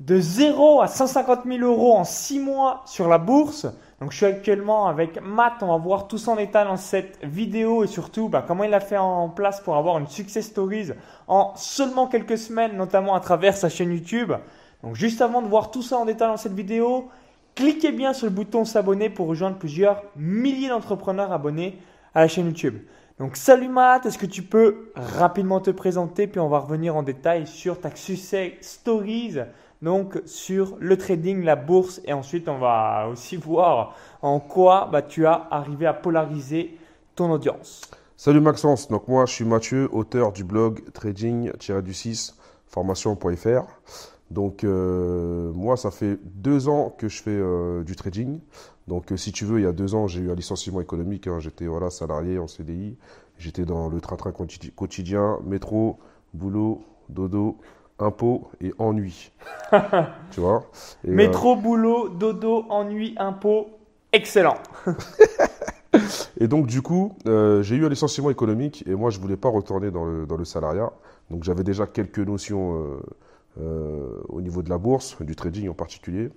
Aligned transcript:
de 0.00 0.20
0 0.20 0.80
à 0.80 0.86
150 0.86 1.40
000 1.44 1.60
euros 1.60 1.96
en 1.96 2.04
6 2.04 2.38
mois 2.38 2.82
sur 2.86 3.08
la 3.08 3.18
bourse. 3.18 3.66
Donc 4.00 4.12
je 4.12 4.16
suis 4.16 4.26
actuellement 4.26 4.86
avec 4.86 5.20
Matt, 5.20 5.54
on 5.60 5.66
va 5.68 5.76
voir 5.76 6.06
tout 6.06 6.18
ça 6.18 6.32
en 6.32 6.36
détail 6.36 6.66
dans 6.66 6.76
cette 6.76 7.18
vidéo 7.24 7.82
et 7.82 7.88
surtout 7.88 8.28
bah, 8.28 8.44
comment 8.46 8.62
il 8.62 8.72
a 8.74 8.80
fait 8.80 8.96
en 8.96 9.28
place 9.28 9.60
pour 9.60 9.76
avoir 9.76 9.98
une 9.98 10.06
success 10.06 10.46
stories 10.46 10.92
en 11.26 11.52
seulement 11.56 12.06
quelques 12.06 12.38
semaines, 12.38 12.76
notamment 12.76 13.16
à 13.16 13.20
travers 13.20 13.56
sa 13.56 13.68
chaîne 13.68 13.90
YouTube. 13.90 14.32
Donc 14.84 14.94
juste 14.94 15.20
avant 15.20 15.42
de 15.42 15.48
voir 15.48 15.72
tout 15.72 15.82
ça 15.82 15.96
en 15.96 16.04
détail 16.04 16.28
dans 16.28 16.36
cette 16.36 16.54
vidéo, 16.54 17.08
cliquez 17.56 17.90
bien 17.90 18.12
sur 18.12 18.26
le 18.26 18.32
bouton 18.32 18.64
s'abonner 18.64 19.10
pour 19.10 19.26
rejoindre 19.26 19.56
plusieurs 19.56 20.04
milliers 20.14 20.68
d'entrepreneurs 20.68 21.32
abonnés 21.32 21.76
à 22.14 22.20
la 22.20 22.28
chaîne 22.28 22.46
YouTube. 22.46 22.78
Donc 23.18 23.36
salut 23.36 23.68
Matt, 23.68 24.06
est-ce 24.06 24.16
que 24.16 24.26
tu 24.26 24.42
peux 24.42 24.92
rapidement 24.94 25.58
te 25.58 25.72
présenter? 25.72 26.28
Puis 26.28 26.38
on 26.38 26.48
va 26.48 26.60
revenir 26.60 26.94
en 26.94 27.02
détail 27.02 27.48
sur 27.48 27.80
ta 27.80 27.90
success 27.96 28.52
stories 28.60 29.38
donc 29.82 30.20
sur 30.26 30.76
le 30.80 30.96
trading, 30.96 31.42
la 31.44 31.56
bourse 31.56 32.00
et 32.04 32.12
ensuite 32.12 32.48
on 32.48 32.58
va 32.58 33.08
aussi 33.10 33.36
voir 33.36 33.94
en 34.22 34.40
quoi 34.40 34.88
bah, 34.90 35.02
tu 35.02 35.26
as 35.26 35.46
arrivé 35.50 35.86
à 35.86 35.94
polariser 35.94 36.76
ton 37.14 37.30
audience. 37.30 37.82
Salut 38.16 38.40
Maxence, 38.40 38.88
donc 38.88 39.06
moi 39.06 39.26
je 39.26 39.32
suis 39.32 39.44
Mathieu, 39.44 39.88
auteur 39.92 40.32
du 40.32 40.42
blog 40.42 40.82
trading-du6 40.92 42.34
formation.fr. 42.66 43.64
Donc 44.30 44.64
euh, 44.64 45.52
moi 45.54 45.76
ça 45.76 45.90
fait 45.90 46.18
deux 46.24 46.68
ans 46.68 46.94
que 46.98 47.08
je 47.08 47.22
fais 47.22 47.30
euh, 47.30 47.82
du 47.84 47.96
trading. 47.96 48.40
Donc 48.88 49.12
euh, 49.12 49.16
si 49.16 49.32
tu 49.32 49.44
veux, 49.44 49.60
il 49.60 49.62
y 49.62 49.66
a 49.66 49.72
deux 49.72 49.94
ans 49.94 50.06
j'ai 50.06 50.20
eu 50.20 50.30
un 50.30 50.34
licenciement 50.34 50.80
économique, 50.80 51.28
hein. 51.28 51.38
j'étais 51.38 51.66
voilà, 51.66 51.90
salarié 51.90 52.38
en 52.38 52.46
CDI, 52.46 52.96
j'étais 53.38 53.64
dans 53.64 53.88
le 53.88 54.00
train-train 54.00 54.32
quotidien, 54.74 55.38
métro, 55.44 55.98
boulot, 56.34 56.82
dodo, 57.08 57.58
impôt 57.98 58.50
et 58.60 58.72
ennui. 58.78 59.32
tu 60.30 60.40
vois? 60.40 60.66
Métro, 61.04 61.56
boulot, 61.56 62.08
dodo, 62.08 62.64
ennui, 62.68 63.14
impôt, 63.18 63.68
excellent. 64.12 64.56
et 66.40 66.48
donc 66.48 66.66
du 66.66 66.82
coup, 66.82 67.16
euh, 67.26 67.62
j'ai 67.62 67.76
eu 67.76 67.84
un 67.84 67.88
licenciement 67.88 68.30
économique 68.30 68.84
et 68.86 68.94
moi 68.94 69.10
je 69.10 69.18
voulais 69.18 69.36
pas 69.36 69.48
retourner 69.48 69.90
dans 69.90 70.04
le, 70.04 70.26
dans 70.26 70.36
le 70.36 70.44
salariat. 70.44 70.92
Donc 71.30 71.44
j'avais 71.44 71.64
déjà 71.64 71.86
quelques 71.86 72.18
notions 72.18 72.74
euh, 72.74 73.00
euh, 73.60 74.22
au 74.28 74.40
niveau 74.40 74.62
de 74.62 74.70
la 74.70 74.78
bourse, 74.78 75.20
du 75.20 75.36
trading 75.36 75.68
en 75.68 75.74
particulier. 75.74 76.30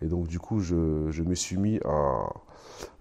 Et 0.00 0.06
donc 0.06 0.26
du 0.26 0.38
coup, 0.38 0.60
je, 0.60 1.10
je 1.10 1.22
me 1.22 1.34
suis 1.34 1.56
mis 1.56 1.78
à, 1.84 2.32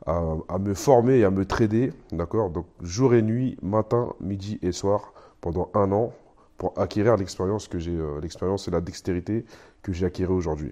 à, 0.05 0.21
à, 0.49 0.59
me 0.59 0.73
former 0.73 1.19
et 1.19 1.23
à 1.23 1.31
me 1.31 1.45
trader, 1.45 1.93
d'accord? 2.11 2.51
Donc 2.51 2.65
jour 2.81 3.13
et 3.15 3.23
nuit, 3.23 3.57
matin, 3.63 4.13
midi 4.19 4.59
et 4.61 4.71
soir, 4.71 5.13
pendant 5.39 5.71
un 5.73 5.91
an, 5.91 6.13
pour 6.61 6.77
acquérir 6.77 7.17
l'expérience 7.17 7.67
que 7.67 7.79
j'ai, 7.79 7.97
euh, 7.97 8.19
l'expérience 8.21 8.67
et 8.67 8.71
la 8.71 8.81
dextérité 8.81 9.45
que 9.81 9.93
j'ai 9.93 10.05
acquérie 10.05 10.31
aujourd'hui. 10.31 10.71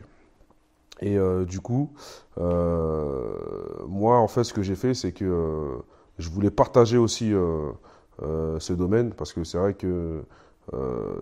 Et 1.02 1.18
euh, 1.18 1.46
du 1.46 1.62
coup, 1.62 1.90
euh, 2.38 3.34
moi, 3.88 4.20
en 4.20 4.28
fait, 4.28 4.44
ce 4.44 4.54
que 4.54 4.62
j'ai 4.62 4.76
fait, 4.76 4.94
c'est 4.94 5.14
que 5.14 5.80
je 6.20 6.30
voulais 6.30 6.52
partager 6.52 7.00
aussi 7.00 7.34
ce 8.22 8.74
domaine, 8.74 9.14
parce 9.14 9.34
que 9.34 9.44
c'est 9.44 9.58
vrai 9.58 9.74
que, 9.74 10.22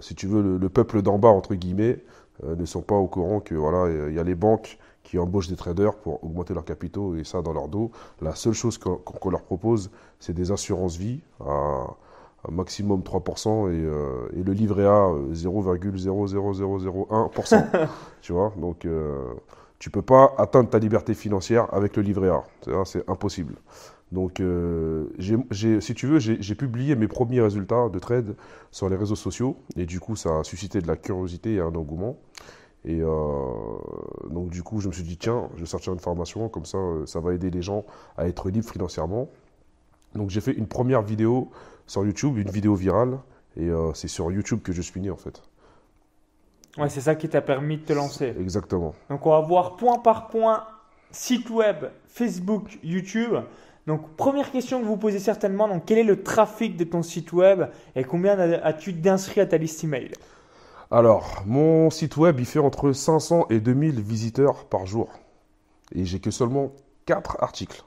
si 0.01 0.15
tu 0.15 0.27
veux, 0.27 0.57
le, 0.57 0.69
peuple 0.69 1.01
d'en 1.01 1.17
bas, 1.17 1.29
entre 1.29 1.55
guillemets, 1.55 2.03
ne 2.43 2.65
sont 2.65 2.81
pas 2.81 2.95
au 2.95 3.07
courant 3.07 3.39
que 3.39 3.55
voilà, 3.55 4.09
il 4.09 4.15
y 4.15 4.19
a 4.19 4.23
les 4.23 4.35
banques 4.35 4.77
qui 5.03 5.17
embauchent 5.17 5.47
des 5.47 5.55
traders 5.55 5.95
pour 5.95 6.21
augmenter 6.25 6.53
leurs 6.53 6.65
capitaux 6.65 7.15
et 7.15 7.23
ça 7.23 7.41
dans 7.41 7.53
leur 7.53 7.69
dos. 7.69 7.91
La 8.21 8.35
seule 8.35 8.53
chose 8.53 8.77
qu'on 8.77 9.29
leur 9.29 9.43
propose, 9.43 9.91
c'est 10.19 10.33
des 10.33 10.51
assurances 10.51 10.97
vie 10.97 11.21
maximum 12.51 13.01
3% 13.01 13.71
et, 13.71 13.73
euh, 13.73 14.29
et, 14.35 14.43
le 14.43 14.53
livret 14.53 14.85
A 14.85 15.11
0,00001%. 15.33 17.65
Euh, 17.75 17.85
tu 18.21 18.33
vois, 18.33 18.53
donc 18.57 18.85
euh, 18.85 19.23
tu 19.79 19.89
peux 19.89 20.01
pas 20.01 20.33
atteindre 20.37 20.69
ta 20.69 20.79
liberté 20.79 21.13
financière 21.13 21.73
avec 21.73 21.95
le 21.95 22.03
livret 22.03 22.29
A. 22.29 22.43
C'est 22.85 23.09
impossible. 23.09 23.55
Donc, 24.11 24.39
euh, 24.39 25.05
si 25.19 25.93
tu 25.93 26.07
veux, 26.07 26.19
j'ai 26.19 26.55
publié 26.55 26.95
mes 26.95 27.09
premiers 27.09 27.41
résultats 27.41 27.89
de 27.89 27.99
trade 27.99 28.37
sur 28.71 28.87
les 28.87 28.95
réseaux 28.95 29.17
sociaux 29.17 29.57
et 29.75 29.85
du 29.85 29.99
coup, 29.99 30.15
ça 30.15 30.39
a 30.39 30.45
suscité 30.45 30.79
de 30.81 30.87
la 30.87 30.95
curiosité 30.95 31.55
et 31.55 31.59
un 31.59 31.75
engouement. 31.75 32.15
Et 32.85 33.01
donc, 33.01 34.49
du 34.49 34.63
coup, 34.63 34.79
je 34.79 34.87
me 34.87 34.93
suis 34.93 35.03
dit, 35.03 35.17
tiens, 35.17 35.49
je 35.55 35.59
vais 35.59 35.65
sortir 35.65 35.91
une 35.91 35.99
formation, 35.99 36.47
comme 36.47 36.65
ça, 36.65 36.77
ça 37.05 37.19
va 37.19 37.33
aider 37.33 37.49
les 37.49 37.61
gens 37.61 37.83
à 38.15 38.29
être 38.29 38.49
libres 38.49 38.69
financièrement. 38.69 39.27
Donc, 40.15 40.29
j'ai 40.29 40.41
fait 40.41 40.53
une 40.53 40.67
première 40.67 41.01
vidéo 41.01 41.51
sur 41.85 42.05
YouTube, 42.05 42.37
une 42.37 42.49
vidéo 42.49 42.75
virale. 42.75 43.19
Et 43.57 43.69
euh, 43.69 43.91
c'est 43.93 44.07
sur 44.07 44.31
YouTube 44.31 44.61
que 44.61 44.71
je 44.71 44.81
suis 44.81 45.01
né 45.01 45.09
en 45.09 45.17
fait. 45.17 45.41
Ouais, 46.77 46.89
c'est 46.89 47.01
ça 47.01 47.15
qui 47.15 47.27
t'a 47.27 47.41
permis 47.41 47.77
de 47.77 47.83
te 47.83 47.93
lancer. 47.93 48.35
Exactement. 48.39 48.93
Donc 49.09 49.25
on 49.25 49.31
va 49.31 49.39
voir 49.39 49.77
point 49.77 49.97
par 49.97 50.27
point 50.27 50.63
site 51.11 51.49
web, 51.49 51.85
Facebook, 52.05 52.77
YouTube. 52.83 53.33
Donc 53.87 54.15
première 54.15 54.51
question 54.51 54.79
que 54.79 54.85
vous 54.85 54.97
posez 54.97 55.17
certainement, 55.17 55.67
donc 55.67 55.83
quel 55.85 55.97
est 55.97 56.03
le 56.03 56.21
trafic 56.21 56.77
de 56.77 56.83
ton 56.83 57.01
site 57.01 57.33
web 57.33 57.63
et 57.95 58.03
combien 58.03 58.37
as-tu 58.37 58.93
d'inscrits 58.93 59.41
à 59.41 59.47
ta 59.47 59.57
liste 59.57 59.83
email? 59.83 60.11
Alors, 60.91 61.43
mon 61.45 61.89
site 61.89 62.15
web, 62.15 62.39
il 62.39 62.45
fait 62.45 62.59
entre 62.59 62.91
500 62.91 63.47
et 63.49 63.59
2000 63.59 63.99
visiteurs 63.99 64.65
par 64.65 64.85
jour. 64.85 65.09
Et 65.93 66.05
j'ai 66.05 66.19
que 66.19 66.31
seulement 66.31 66.71
4 67.07 67.37
articles. 67.41 67.83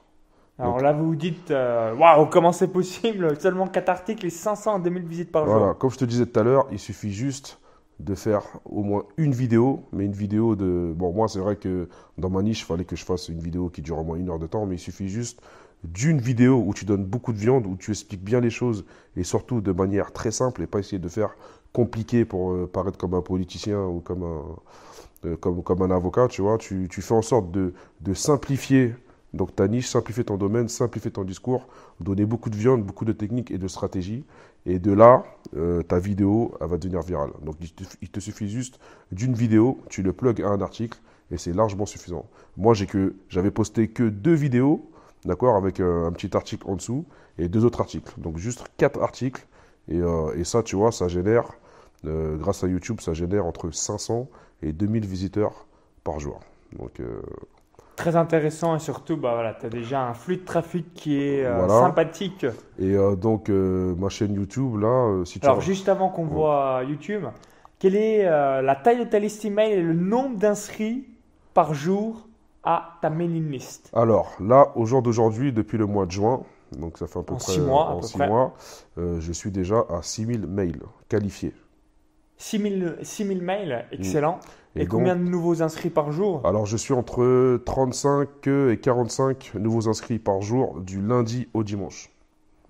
Alors 0.61 0.79
là, 0.79 0.93
vous 0.93 1.07
vous 1.07 1.15
dites, 1.15 1.49
euh, 1.49 1.95
waouh, 1.95 2.27
comment 2.27 2.51
c'est 2.51 2.67
possible? 2.67 3.35
Seulement 3.39 3.67
4 3.67 3.89
articles 3.89 4.25
et 4.25 4.29
500 4.29 4.75
à 4.75 4.79
2000 4.79 5.03
visites 5.03 5.31
par 5.31 5.45
jour. 5.45 5.55
Voilà, 5.55 5.73
comme 5.73 5.89
je 5.89 5.97
te 5.97 6.05
disais 6.05 6.25
tout 6.25 6.39
à 6.39 6.43
l'heure, 6.43 6.67
il 6.71 6.79
suffit 6.79 7.11
juste 7.11 7.59
de 7.99 8.15
faire 8.15 8.43
au 8.65 8.83
moins 8.83 9.05
une 9.17 9.31
vidéo, 9.31 9.83
mais 9.91 10.05
une 10.05 10.13
vidéo 10.13 10.55
de... 10.55 10.93
Bon, 10.95 11.11
moi, 11.13 11.27
c'est 11.27 11.39
vrai 11.39 11.55
que 11.55 11.87
dans 12.17 12.29
ma 12.29 12.41
niche, 12.41 12.61
il 12.61 12.65
fallait 12.65 12.85
que 12.85 12.95
je 12.95 13.05
fasse 13.05 13.29
une 13.29 13.39
vidéo 13.39 13.69
qui 13.69 13.81
dure 13.81 13.97
au 13.97 14.03
moins 14.03 14.17
une 14.17 14.29
heure 14.29 14.39
de 14.39 14.47
temps, 14.47 14.65
mais 14.65 14.75
il 14.75 14.79
suffit 14.79 15.09
juste 15.09 15.41
d'une 15.83 16.19
vidéo 16.19 16.63
où 16.65 16.73
tu 16.73 16.85
donnes 16.85 17.05
beaucoup 17.05 17.33
de 17.33 17.37
viande, 17.37 17.65
où 17.65 17.75
tu 17.75 17.91
expliques 17.91 18.23
bien 18.23 18.39
les 18.39 18.51
choses, 18.51 18.85
et 19.17 19.23
surtout 19.23 19.61
de 19.61 19.71
manière 19.71 20.11
très 20.11 20.31
simple, 20.31 20.61
et 20.61 20.67
pas 20.67 20.79
essayer 20.79 20.99
de 20.99 21.09
faire 21.09 21.35
compliqué 21.73 22.25
pour 22.25 22.51
euh, 22.51 22.69
paraître 22.71 22.97
comme 22.97 23.13
un 23.13 23.21
politicien 23.21 23.83
ou 23.83 23.99
comme 23.99 24.23
un, 24.23 24.43
euh, 25.25 25.35
comme, 25.37 25.63
comme 25.63 25.81
un 25.81 25.91
avocat, 25.91 26.27
tu 26.27 26.41
vois. 26.41 26.57
Tu, 26.57 26.87
tu 26.89 27.01
fais 27.01 27.15
en 27.15 27.21
sorte 27.21 27.51
de, 27.51 27.73
de 28.01 28.13
simplifier 28.13 28.93
donc 29.33 29.55
ta 29.55 29.67
niche, 29.67 29.87
simplifier 29.87 30.25
ton 30.25 30.37
domaine, 30.37 30.67
simplifier 30.67 31.11
ton 31.11 31.23
discours, 31.23 31.67
donner 31.99 32.25
beaucoup 32.25 32.49
de 32.49 32.55
viande, 32.55 32.83
beaucoup 32.83 33.05
de 33.05 33.13
techniques 33.13 33.51
et 33.51 33.57
de 33.57 33.67
stratégies. 33.67 34.25
Et 34.65 34.77
de 34.77 34.91
là, 34.91 35.23
euh, 35.55 35.81
ta 35.81 35.99
vidéo, 35.99 36.53
elle 36.59 36.67
va 36.67 36.77
devenir 36.77 37.01
virale. 37.01 37.31
Donc 37.41 37.55
il 38.01 38.09
te, 38.09 38.19
suffit 38.19 38.49
juste 38.49 38.79
d'une 39.11 39.33
vidéo, 39.33 39.79
tu 39.89 40.03
le 40.03 40.13
plugs 40.13 40.41
à 40.41 40.49
un 40.49 40.61
article 40.61 40.99
et 41.31 41.37
c'est 41.37 41.53
largement 41.53 41.85
suffisant. 41.85 42.25
Moi, 42.57 42.73
j'ai 42.73 42.85
que 42.85 43.15
j'avais 43.29 43.51
posté 43.51 43.87
que 43.87 44.03
deux 44.03 44.33
vidéos, 44.33 44.91
d'accord, 45.25 45.55
avec 45.55 45.79
euh, 45.79 46.05
un 46.05 46.11
petit 46.11 46.35
article 46.35 46.63
en 46.67 46.75
dessous 46.75 47.05
et 47.37 47.47
deux 47.47 47.63
autres 47.63 47.79
articles. 47.79 48.13
Donc 48.17 48.37
juste 48.37 48.65
quatre 48.77 49.01
articles. 49.01 49.47
Et, 49.87 49.99
euh, 49.99 50.43
ça, 50.43 50.61
tu 50.61 50.75
vois, 50.75 50.91
ça 50.91 51.07
génère, 51.07 51.45
grâce 52.03 52.63
à 52.63 52.67
YouTube, 52.67 52.99
ça 52.99 53.13
génère 53.13 53.45
entre 53.45 53.71
500 53.71 54.27
et 54.63 54.73
2000 54.73 55.05
visiteurs 55.05 55.67
par 56.03 56.19
jour. 56.19 56.39
Donc 56.77 56.99
Très 58.01 58.15
intéressant 58.15 58.75
et 58.75 58.79
surtout, 58.79 59.15
bah, 59.15 59.33
voilà, 59.35 59.53
tu 59.53 59.67
as 59.67 59.69
déjà 59.69 60.01
un 60.01 60.15
flux 60.15 60.37
de 60.37 60.43
trafic 60.43 60.91
qui 60.95 61.21
est 61.21 61.45
euh, 61.45 61.67
sympathique. 61.69 62.47
Et 62.79 62.95
euh, 62.95 63.15
donc, 63.15 63.49
euh, 63.49 63.93
ma 63.95 64.09
chaîne 64.09 64.33
YouTube, 64.33 64.79
là, 64.79 65.23
si 65.23 65.39
tu 65.39 65.45
Alors, 65.45 65.61
juste 65.61 65.87
avant 65.87 66.09
qu'on 66.09 66.25
voit 66.25 66.81
YouTube, 66.87 67.25
quelle 67.77 67.95
est 67.95 68.23
la 68.23 68.75
taille 68.75 68.99
de 68.99 69.03
ta 69.03 69.19
liste 69.19 69.45
email 69.45 69.73
et 69.73 69.81
le 69.81 69.93
nombre 69.93 70.37
d'inscrits 70.37 71.07
par 71.53 71.75
jour 71.75 72.27
à 72.63 72.97
ta 73.03 73.11
mailing 73.11 73.51
list? 73.51 73.91
Alors, 73.93 74.31
là, 74.39 74.71
au 74.75 74.85
jour 74.87 75.03
d'aujourd'hui, 75.03 75.53
depuis 75.53 75.77
le 75.77 75.85
mois 75.85 76.07
de 76.07 76.11
juin, 76.11 76.41
donc 76.75 76.97
ça 76.97 77.05
fait 77.05 77.19
à 77.19 77.23
peu 77.23 77.35
près 77.35 77.53
six 77.53 77.61
mois, 77.61 77.89
en 77.91 78.01
six 78.01 78.17
mois 78.17 78.53
je 78.97 79.31
suis 79.31 79.51
déjà 79.51 79.85
à 79.89 80.01
6000 80.01 80.47
mails 80.47 80.81
qualifiés. 81.07 81.53
6000 82.41 83.41
mails, 83.41 83.85
excellent. 83.91 84.39
Et, 84.75 84.87
combien 84.87 85.15
de 85.15 85.21
nouveaux 85.21 85.61
inscrits 85.61 85.89
par 85.89 86.11
jour? 86.11 86.41
Alors, 86.45 86.65
je 86.65 86.77
suis 86.77 86.93
entre 86.93 87.61
35 87.65 88.47
et 88.47 88.77
45 88.81 89.53
nouveaux 89.55 89.87
inscrits 89.89 90.19
par 90.19 90.41
jour 90.41 90.79
du 90.79 91.01
lundi 91.01 91.49
au 91.53 91.63
dimanche. 91.63 92.09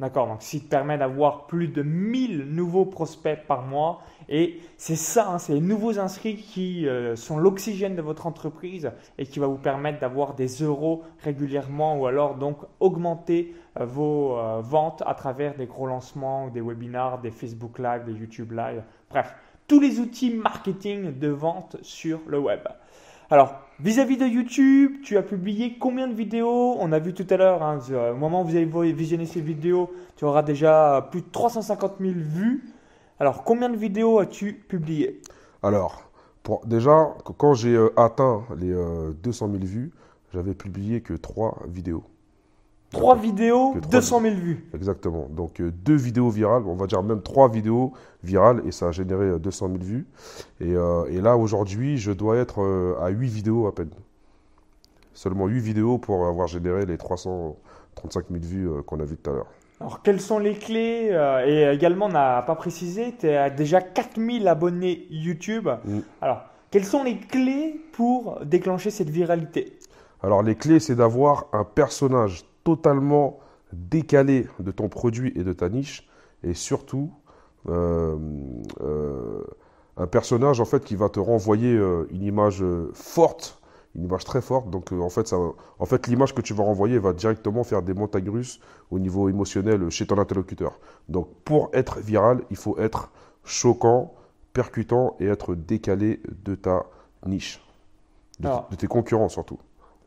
D'accord, 0.02 0.26
donc 0.26 0.42
ce 0.42 0.50
qui 0.50 0.62
te 0.62 0.68
permet 0.68 0.98
d'avoir 0.98 1.46
plus 1.46 1.68
de 1.68 1.84
1000 1.84 2.46
nouveaux 2.50 2.86
prospects 2.86 3.38
par 3.48 3.62
mois. 3.62 4.02
Et 4.30 4.60
c'est 4.76 4.96
ça, 4.96 5.30
hein, 5.30 5.38
c'est 5.38 5.54
les 5.54 5.62
nouveaux 5.62 6.00
inscrits 6.00 6.38
qui 6.38 6.88
euh, 6.88 7.16
sont 7.16 7.38
l'oxygène 7.38 7.96
de 7.96 8.02
votre 8.02 8.26
entreprise 8.26 8.92
et 9.20 9.28
qui 9.28 9.38
va 9.38 9.46
vous 9.46 9.60
permettre 9.60 10.00
d'avoir 10.00 10.34
des 10.34 10.48
euros 10.64 11.04
régulièrement 11.20 12.00
ou 12.00 12.08
alors 12.08 12.34
donc 12.34 12.58
augmenter 12.80 13.54
euh, 13.80 13.86
vos 13.86 14.40
euh, 14.40 14.60
ventes 14.62 15.04
à 15.06 15.14
travers 15.14 15.56
des 15.56 15.68
gros 15.68 15.86
lancements, 15.86 16.48
des 16.48 16.62
webinars, 16.62 17.22
des 17.22 17.30
Facebook 17.30 17.78
Live, 17.78 18.04
des 18.04 18.14
YouTube 18.14 18.54
Live. 18.54 18.82
Bref, 19.12 19.36
tous 19.72 19.80
les 19.80 20.02
outils 20.02 20.34
marketing 20.34 21.18
de 21.18 21.30
vente 21.30 21.78
sur 21.82 22.20
le 22.28 22.38
web. 22.38 22.60
Alors, 23.30 23.62
vis-à-vis 23.80 24.18
de 24.18 24.26
YouTube, 24.26 24.98
tu 25.02 25.16
as 25.16 25.24
publié 25.24 25.78
combien 25.80 26.10
de 26.10 26.14
vidéos? 26.14 26.76
On 26.78 26.92
a 26.92 27.00
vu 27.00 27.14
tout 27.14 27.26
à 27.30 27.38
l'heure, 27.38 27.64
hein, 27.64 27.80
au 28.12 28.18
moment 28.18 28.42
où 28.42 28.44
vous 28.48 28.58
avez 28.58 28.66
visionné 28.92 29.26
ces 29.26 29.40
vidéos, 29.40 29.90
tu 30.18 30.26
auras 30.26 30.44
déjà 30.44 31.08
plus 31.10 31.22
de 31.22 31.28
350 31.32 31.94
000 32.02 32.12
vues. 32.18 32.66
Alors, 33.18 33.46
combien 33.46 33.70
de 33.70 33.78
vidéos 33.78 34.20
as-tu 34.20 34.52
publié 34.52 35.22
Alors, 35.64 36.04
Pour, 36.44 36.66
déjà, 36.66 37.16
qu- 37.26 37.32
quand 37.38 37.54
j'ai 37.54 37.74
euh, 37.74 37.94
atteint 37.96 38.44
les 38.58 38.74
euh, 38.74 39.14
200 39.24 39.52
000 39.52 39.64
vues, 39.64 39.92
j'avais 40.34 40.54
publié 40.54 41.00
que 41.00 41.14
trois 41.14 41.60
vidéos. 41.70 42.04
Trois 42.92 43.16
vidéos, 43.16 43.74
Que 43.74 43.80
trois 43.80 43.92
200 43.92 44.22
000 44.22 44.36
vues. 44.36 44.70
Exactement. 44.74 45.28
Donc 45.30 45.62
euh, 45.62 45.72
deux 45.72 45.96
vidéos 45.96 46.30
virales, 46.30 46.64
on 46.66 46.76
va 46.76 46.88
dire 46.88 47.02
même 47.02 47.22
trois 47.22 47.50
vidéos 47.50 47.94
virales, 48.24 48.62
et 48.66 48.72
ça 48.72 48.90
a 48.90 48.92
généré 48.92 49.26
euh, 49.26 49.40
200 49.40 49.68
000 49.68 49.80
vues. 49.80 50.08
Et, 50.60 50.76
euh, 50.76 51.06
et 51.10 51.22
là, 51.22 51.38
aujourd'hui, 51.38 51.98
je 51.98 52.12
dois 52.12 52.38
être 52.38 52.62
euh, 52.62 52.96
à 53.02 53.10
8 53.10 53.28
vidéos 53.28 53.66
à 53.68 53.74
peine. 53.74 53.92
Seulement 55.14 55.48
8 55.48 55.60
vidéos 55.60 55.98
pour 55.98 56.26
avoir 56.26 56.48
généré 56.48 56.86
les 56.86 56.98
335 56.98 58.26
000 58.30 58.44
vues 58.44 58.70
euh, 58.70 58.82
qu'on 58.82 59.00
a 59.00 59.06
vues 59.06 59.18
tout 59.18 59.30
à 59.30 59.34
l'heure. 59.34 59.48
Alors, 59.80 60.02
quelles 60.02 60.22
sont 60.22 60.38
les 60.38 60.54
clés 60.56 61.10
euh, 61.12 61.46
Et 61.46 61.74
également, 61.74 62.06
on 62.06 62.10
n'a 62.10 62.42
pas 62.44 62.56
précisé, 62.56 63.16
tu 63.18 63.30
as 63.30 63.50
déjà 63.50 63.82
4000 63.82 64.48
abonnés 64.48 65.08
YouTube. 65.10 65.70
Mm. 65.86 66.00
Alors, 66.22 66.42
quelles 66.70 66.86
sont 66.86 67.04
les 67.04 67.18
clés 67.18 67.82
pour 67.92 68.40
déclencher 68.46 68.92
cette 68.92 69.10
viralité? 69.10 69.78
Alors 70.24 70.44
les 70.44 70.56
clés, 70.56 70.80
c'est 70.80 70.96
d'avoir 70.96 71.48
un 71.52 71.64
personnage 71.64 72.46
totalement 72.64 73.40
décalé 73.74 74.48
de 74.60 74.72
ton 74.72 74.90
produit 74.90 75.32
et 75.36 75.44
de 75.44 75.54
ta 75.54 75.70
niche, 75.70 76.08
et 76.44 76.54
surtout 76.54 77.12
euh, 77.70 78.18
euh, 78.82 79.44
un 79.98 80.08
personnage 80.08 80.60
en 80.60 80.66
fait 80.66 80.84
qui 80.84 80.96
va 80.96 81.10
te 81.10 81.20
renvoyer 81.20 81.76
euh, 81.76 82.08
une 82.12 82.24
image 82.24 82.64
forte, 82.94 83.62
une 83.96 84.06
image 84.06 84.26
très 84.26 84.42
forte. 84.42 84.70
Donc 84.70 84.92
en 84.92 85.10
fait, 85.10 85.28
ça, 85.28 85.38
en 85.38 85.86
fait 85.86 86.08
l'image 86.08 86.34
que 86.34 86.42
tu 86.42 86.54
vas 86.54 86.64
renvoyer 86.64 86.98
va 86.98 87.14
directement 87.14 87.64
faire 87.64 87.82
des 87.82 87.94
montagnes 87.94 88.30
russes 88.30 88.60
au 88.90 89.00
niveau 89.00 89.30
émotionnel 89.30 89.90
chez 89.90 90.08
ton 90.08 90.18
interlocuteur. 90.18 90.80
Donc 91.10 91.30
pour 91.46 91.70
être 91.74 92.00
viral, 92.00 92.42
il 92.50 92.58
faut 92.58 92.78
être 92.78 93.12
choquant, 93.44 94.14
percutant 94.54 95.16
et 95.20 95.28
être 95.28 95.56
décalé 95.56 96.22
de 96.44 96.56
ta 96.56 96.86
niche, 97.26 97.64
de 98.40 98.76
tes 98.76 98.88
concurrents 98.88 99.30
surtout. 99.30 99.60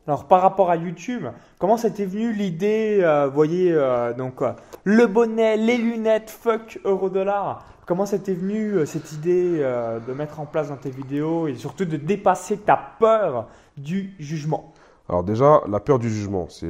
Alors, 0.07 0.25
par 0.25 0.41
rapport 0.41 0.69
à 0.69 0.75
YouTube, 0.75 1.25
comment 1.57 1.77
ça 1.77 1.89
t'est 1.89 2.05
venu 2.05 2.31
l'idée, 2.31 2.99
euh, 3.01 3.27
voyez, 3.27 3.71
euh, 3.73 4.13
donc, 4.13 4.43
euh, 4.43 4.51
le 4.83 5.07
bonnet, 5.07 5.57
les 5.57 5.77
lunettes, 5.77 6.29
fuck 6.29 6.79
euro-dollar. 6.85 7.65
Comment 7.87 8.05
ça 8.05 8.19
t'est 8.19 8.35
venu 8.35 8.73
euh, 8.73 8.85
cette 8.85 9.11
idée 9.13 9.57
de 9.59 10.13
mettre 10.13 10.39
en 10.39 10.45
place 10.45 10.69
dans 10.69 10.75
tes 10.75 10.91
vidéos 10.91 11.47
et 11.47 11.55
surtout 11.55 11.85
de 11.85 11.97
dépasser 11.97 12.57
ta 12.57 12.79
peur 12.99 13.47
du 13.77 14.13
jugement? 14.19 14.73
Alors 15.09 15.23
déjà, 15.23 15.61
la 15.67 15.79
peur 15.79 15.97
du 15.97 16.09
jugement, 16.09 16.47
c'est 16.49 16.69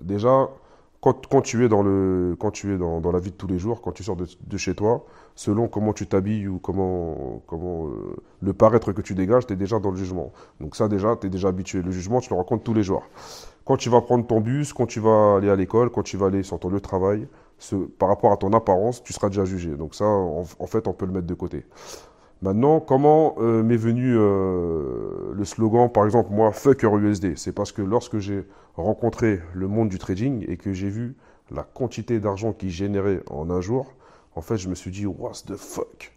déjà 0.00 0.48
quand, 1.02 1.42
tu 1.42 1.64
es 1.64 1.68
dans 1.68 1.82
le 1.82 2.36
quand 2.38 2.52
tu 2.52 2.72
es 2.72 2.78
dans, 2.78 3.00
la 3.10 3.18
vie 3.18 3.32
de 3.32 3.36
tous 3.36 3.48
les 3.48 3.58
jours, 3.58 3.82
quand 3.82 3.90
tu 3.90 4.04
sors 4.04 4.16
de, 4.16 4.56
chez 4.56 4.74
toi, 4.74 5.04
selon 5.34 5.66
comment 5.66 5.92
tu 5.92 6.06
t'habilles 6.06 6.46
ou 6.46 6.60
comment 6.60 7.42
comment 7.48 7.88
euh, 7.88 8.16
le 8.40 8.52
paraître 8.52 8.92
que 8.92 9.02
tu 9.02 9.14
dégages, 9.14 9.46
tu 9.46 9.52
es 9.52 9.56
déjà 9.56 9.80
dans 9.80 9.90
le 9.90 9.96
jugement. 9.96 10.32
Donc 10.60 10.76
ça 10.76 10.86
déjà, 10.86 11.16
tu 11.16 11.26
es 11.26 11.30
déjà 11.30 11.48
habitué. 11.48 11.82
Le 11.82 11.90
jugement, 11.90 12.20
tu 12.20 12.30
le 12.30 12.36
rencontres 12.36 12.62
tous 12.62 12.74
les 12.74 12.84
jours. 12.84 13.02
Quand 13.64 13.76
tu 13.76 13.90
vas 13.90 14.00
prendre 14.00 14.24
ton 14.26 14.40
bus, 14.40 14.72
quand 14.72 14.86
tu 14.86 15.00
vas 15.00 15.36
aller 15.38 15.50
à 15.50 15.56
l'école, 15.56 15.90
quand 15.90 16.02
tu 16.04 16.16
vas 16.16 16.26
aller 16.26 16.44
sur 16.44 16.60
ton 16.60 16.68
lieu 16.68 16.76
de 16.76 16.82
travail, 16.82 17.26
ce- 17.58 17.74
par 17.74 18.08
rapport 18.08 18.30
à 18.32 18.36
ton 18.36 18.52
apparence, 18.52 19.02
tu 19.02 19.12
seras 19.12 19.28
déjà 19.28 19.44
jugé. 19.44 19.70
Donc 19.70 19.96
ça, 19.96 20.04
en 20.04 20.66
fait, 20.66 20.86
on 20.86 20.92
peut 20.92 21.06
le 21.06 21.12
mettre 21.12 21.26
de 21.26 21.34
côté. 21.34 21.64
Maintenant, 22.42 22.80
comment 22.80 23.36
euh, 23.38 23.62
m'est 23.62 23.76
venu 23.76 24.16
euh, 24.16 25.32
le 25.32 25.44
slogan, 25.44 25.88
par 25.88 26.04
exemple, 26.04 26.32
moi, 26.32 26.50
fuck 26.50 26.82
USD 26.82 27.36
C'est 27.36 27.52
parce 27.52 27.70
que 27.70 27.82
lorsque 27.82 28.18
j'ai 28.18 28.44
rencontré 28.74 29.40
le 29.54 29.68
monde 29.68 29.88
du 29.88 29.98
trading 29.98 30.44
et 30.48 30.56
que 30.56 30.72
j'ai 30.72 30.88
vu 30.88 31.14
la 31.52 31.62
quantité 31.62 32.18
d'argent 32.18 32.52
qu'il 32.52 32.70
générait 32.70 33.22
en 33.30 33.48
un 33.48 33.60
jour, 33.60 33.92
en 34.34 34.40
fait, 34.40 34.56
je 34.56 34.68
me 34.68 34.74
suis 34.74 34.90
dit, 34.90 35.06
what 35.06 35.32
the 35.46 35.54
fuck? 35.54 36.12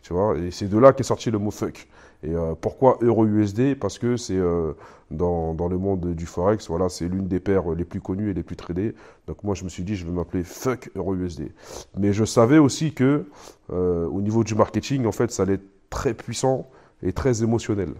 Tu 0.00 0.14
vois, 0.14 0.38
et 0.38 0.50
c'est 0.50 0.68
de 0.68 0.78
là 0.78 0.94
qu'est 0.94 1.02
sorti 1.02 1.30
le 1.30 1.38
mot 1.38 1.50
fuck. 1.50 1.88
Et 2.22 2.34
euh, 2.34 2.54
pourquoi 2.60 2.98
euro-USD 3.02 3.78
Parce 3.78 3.98
que 3.98 4.16
c'est 4.16 4.36
euh, 4.36 4.72
dans, 5.10 5.54
dans 5.54 5.68
le 5.68 5.78
monde 5.78 6.14
du 6.14 6.26
forex, 6.26 6.68
voilà, 6.68 6.88
c'est 6.88 7.08
l'une 7.08 7.28
des 7.28 7.40
paires 7.40 7.70
les 7.70 7.84
plus 7.84 8.00
connues 8.00 8.30
et 8.30 8.34
les 8.34 8.42
plus 8.42 8.56
tradées. 8.56 8.94
Donc 9.26 9.42
moi, 9.44 9.54
je 9.54 9.64
me 9.64 9.68
suis 9.68 9.82
dit, 9.82 9.96
je 9.96 10.06
vais 10.06 10.12
m'appeler 10.12 10.42
fuck 10.44 10.90
euro-USD. 10.94 11.50
Mais 11.98 12.12
je 12.12 12.24
savais 12.24 12.58
aussi 12.58 12.92
que 12.92 13.26
euh, 13.72 14.06
au 14.08 14.20
niveau 14.20 14.44
du 14.44 14.54
marketing, 14.54 15.06
en 15.06 15.12
fait, 15.12 15.30
ça 15.30 15.42
allait 15.42 15.54
être 15.54 15.88
très 15.90 16.14
puissant 16.14 16.68
et 17.02 17.12
très 17.12 17.42
émotionnel. 17.42 17.94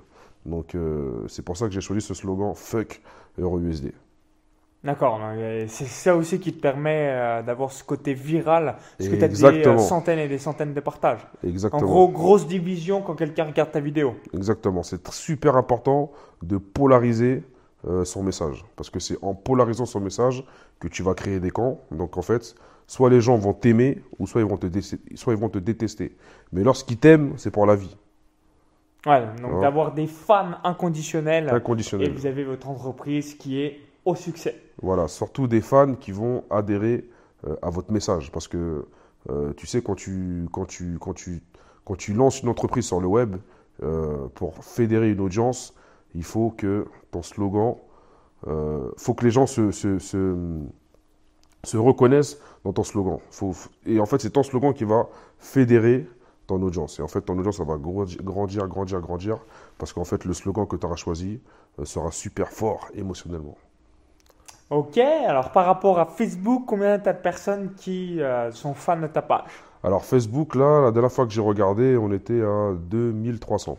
Donc 0.44 0.76
c'est 1.26 1.42
pour 1.42 1.56
ça 1.56 1.66
que 1.66 1.72
j'ai 1.72 1.80
choisi 1.80 2.00
ce 2.06 2.14
slogan 2.14 2.54
fuck 2.54 3.02
euro-USD. 3.36 3.92
D'accord, 4.84 5.20
c'est 5.66 5.86
ça 5.86 6.14
aussi 6.14 6.38
qui 6.38 6.52
te 6.52 6.60
permet 6.60 7.08
euh, 7.10 7.42
d'avoir 7.42 7.72
ce 7.72 7.82
côté 7.82 8.14
viral, 8.14 8.76
parce 8.96 9.10
que 9.10 9.16
tu 9.16 9.24
as 9.24 9.28
des 9.28 9.78
centaines 9.78 10.20
et 10.20 10.28
des 10.28 10.38
centaines 10.38 10.74
de 10.74 10.80
partages. 10.80 11.26
En 11.44 11.48
Exactement. 11.48 11.82
gros, 11.82 12.08
grosse 12.08 12.46
division 12.46 13.02
quand 13.02 13.14
quelqu'un 13.16 13.44
regarde 13.46 13.72
ta 13.72 13.80
vidéo. 13.80 14.14
Exactement. 14.32 14.84
C'est 14.84 15.08
super 15.08 15.56
important 15.56 16.12
de 16.42 16.56
polariser 16.58 17.42
euh, 17.88 18.04
son 18.04 18.22
message. 18.22 18.64
Parce 18.76 18.90
que 18.90 19.00
c'est 19.00 19.16
en 19.22 19.34
polarisant 19.34 19.86
son 19.86 19.98
message 20.00 20.44
que 20.78 20.86
tu 20.86 21.02
vas 21.02 21.14
créer 21.14 21.40
des 21.40 21.50
camps. 21.50 21.80
Donc 21.90 22.16
en 22.16 22.22
fait, 22.22 22.54
soit 22.86 23.10
les 23.10 23.20
gens 23.20 23.36
vont 23.36 23.54
t'aimer, 23.54 24.02
ou 24.20 24.28
soit 24.28 24.40
ils 24.40 24.46
vont 24.46 24.56
te, 24.56 24.66
soit 25.16 25.32
ils 25.32 25.38
vont 25.38 25.48
te 25.48 25.58
détester. 25.58 26.16
Mais 26.52 26.62
lorsqu'ils 26.62 26.98
t'aiment, 26.98 27.32
c'est 27.38 27.50
pour 27.50 27.66
la 27.66 27.74
vie. 27.74 27.96
Ouais, 29.04 29.22
donc 29.40 29.54
Ouais. 29.54 29.60
d'avoir 29.62 29.94
des 29.94 30.06
fans 30.06 30.52
inconditionnels 30.64 31.46
et 31.46 31.50
Inconditionnel. 31.50 32.12
vous 32.12 32.26
avez 32.26 32.44
votre 32.44 32.68
entreprise 32.68 33.34
qui 33.34 33.60
est 33.62 33.80
au 34.06 34.14
succès. 34.14 34.54
Voilà, 34.80 35.08
surtout 35.08 35.46
des 35.48 35.60
fans 35.60 35.94
qui 35.94 36.12
vont 36.12 36.44
adhérer 36.48 37.04
euh, 37.46 37.56
à 37.60 37.70
votre 37.70 37.92
message. 37.92 38.32
Parce 38.32 38.48
que 38.48 38.86
euh, 39.28 39.52
tu 39.54 39.66
sais, 39.66 39.82
quand 39.82 39.96
tu, 39.96 40.48
quand, 40.52 40.64
tu, 40.64 40.98
quand, 40.98 41.12
tu, 41.12 41.42
quand 41.84 41.96
tu 41.96 42.14
lances 42.14 42.40
une 42.40 42.48
entreprise 42.48 42.86
sur 42.86 43.00
le 43.00 43.08
web, 43.08 43.36
euh, 43.82 44.28
pour 44.34 44.64
fédérer 44.64 45.10
une 45.10 45.20
audience, 45.20 45.74
il 46.14 46.22
faut 46.24 46.50
que 46.50 46.86
ton 47.10 47.22
slogan, 47.22 47.76
faut 48.96 49.14
que 49.14 49.24
les 49.24 49.32
gens 49.32 49.46
se, 49.46 49.72
se, 49.72 49.98
se, 49.98 50.36
se 51.64 51.76
reconnaissent 51.76 52.38
dans 52.64 52.72
ton 52.72 52.84
slogan. 52.84 53.18
Faut, 53.30 53.54
et 53.84 53.98
en 53.98 54.06
fait, 54.06 54.20
c'est 54.20 54.30
ton 54.30 54.44
slogan 54.44 54.72
qui 54.72 54.84
va 54.84 55.08
fédérer 55.38 56.06
ton 56.46 56.62
audience. 56.62 57.00
Et 57.00 57.02
en 57.02 57.08
fait, 57.08 57.22
ton 57.22 57.36
audience, 57.36 57.56
ça 57.56 57.64
va 57.64 57.76
grandir, 57.76 58.22
grandir, 58.68 59.00
grandir, 59.00 59.38
parce 59.78 59.92
qu'en 59.92 60.04
fait, 60.04 60.24
le 60.24 60.32
slogan 60.32 60.66
que 60.66 60.76
tu 60.76 60.86
auras 60.86 60.96
choisi 60.96 61.40
sera 61.82 62.12
super 62.12 62.52
fort 62.52 62.88
émotionnellement. 62.94 63.56
Ok, 64.70 64.98
alors 64.98 65.52
par 65.52 65.64
rapport 65.66 66.00
à 66.00 66.06
Facebook, 66.06 66.64
combien 66.66 66.98
t'as 66.98 67.12
de 67.12 67.18
personnes 67.18 67.74
qui 67.76 68.20
euh, 68.20 68.50
sont 68.50 68.74
fans 68.74 68.98
de 69.00 69.06
ta 69.06 69.22
page? 69.22 69.50
Alors 69.84 70.04
Facebook, 70.04 70.56
là, 70.56 70.82
la 70.82 70.90
dernière 70.90 71.12
fois 71.12 71.24
que 71.26 71.32
j'ai 71.32 71.40
regardé, 71.40 71.96
on 71.96 72.10
était 72.12 72.42
à 72.42 72.72
2300. 72.74 73.78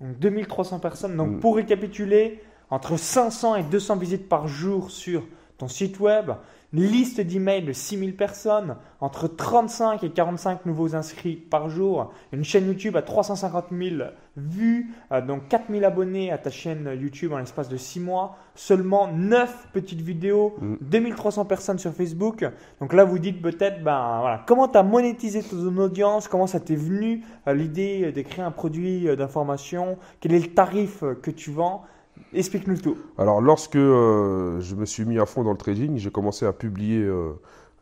Donc 0.00 0.18
2300 0.18 0.78
personnes. 0.78 1.16
Donc 1.16 1.28
Mm. 1.28 1.40
pour 1.40 1.56
récapituler, 1.56 2.40
entre 2.70 2.96
500 2.96 3.56
et 3.56 3.62
200 3.64 3.96
visites 3.96 4.28
par 4.28 4.48
jour 4.48 4.90
sur 4.90 5.24
ton 5.58 5.68
site 5.68 6.00
web, 6.00 6.30
liste 6.72 7.20
d'emails 7.20 7.62
de 7.64 7.72
6000 7.72 8.14
personnes, 8.16 8.76
entre 9.00 9.26
35 9.26 10.04
et 10.04 10.10
45 10.10 10.66
nouveaux 10.66 10.94
inscrits 10.94 11.36
par 11.36 11.68
jour, 11.70 12.12
une 12.32 12.44
chaîne 12.44 12.66
YouTube 12.66 12.96
à 12.96 13.02
350 13.02 13.66
000 13.72 13.96
vues, 14.36 14.90
euh, 15.12 15.20
donc 15.20 15.48
4000 15.48 15.84
abonnés 15.84 16.30
à 16.30 16.38
ta 16.38 16.50
chaîne 16.50 16.90
YouTube 17.00 17.32
en 17.32 17.38
l'espace 17.38 17.68
de 17.68 17.76
6 17.76 18.00
mois, 18.00 18.36
seulement 18.54 19.08
9 19.08 19.68
petites 19.72 20.02
vidéos, 20.02 20.48
Mm. 20.60 20.76
2300 20.80 21.44
personnes 21.44 21.78
sur 21.78 21.92
Facebook. 21.92 22.44
Donc 22.80 22.92
là, 22.92 23.04
vous 23.04 23.18
dites 23.18 23.40
peut-être, 23.40 23.82
ben 23.82 24.18
voilà, 24.20 24.44
comment 24.46 24.68
tu 24.68 24.78
as 24.78 24.82
monétisé 24.82 25.42
ton 25.42 25.76
audience, 25.78 26.28
comment 26.28 26.46
ça 26.46 26.60
t'est 26.60 26.74
venu 26.76 27.22
euh, 27.46 27.54
l'idée 27.54 28.12
de 28.12 28.22
créer 28.22 28.44
un 28.44 28.50
produit 28.50 29.08
euh, 29.08 29.16
d'information, 29.16 29.98
quel 30.20 30.34
est 30.34 30.40
le 30.40 30.54
tarif 30.54 31.02
euh, 31.02 31.14
que 31.14 31.30
tu 31.30 31.50
vends? 31.50 31.84
Explique-nous 32.32 32.78
tout. 32.78 32.96
Alors 33.16 33.40
lorsque 33.40 33.76
euh, 33.76 34.60
je 34.60 34.74
me 34.74 34.84
suis 34.84 35.04
mis 35.04 35.18
à 35.18 35.26
fond 35.26 35.44
dans 35.44 35.52
le 35.52 35.58
trading, 35.58 35.96
j'ai 35.96 36.10
commencé 36.10 36.46
à 36.46 36.52
publier 36.52 37.02
euh, 37.02 37.32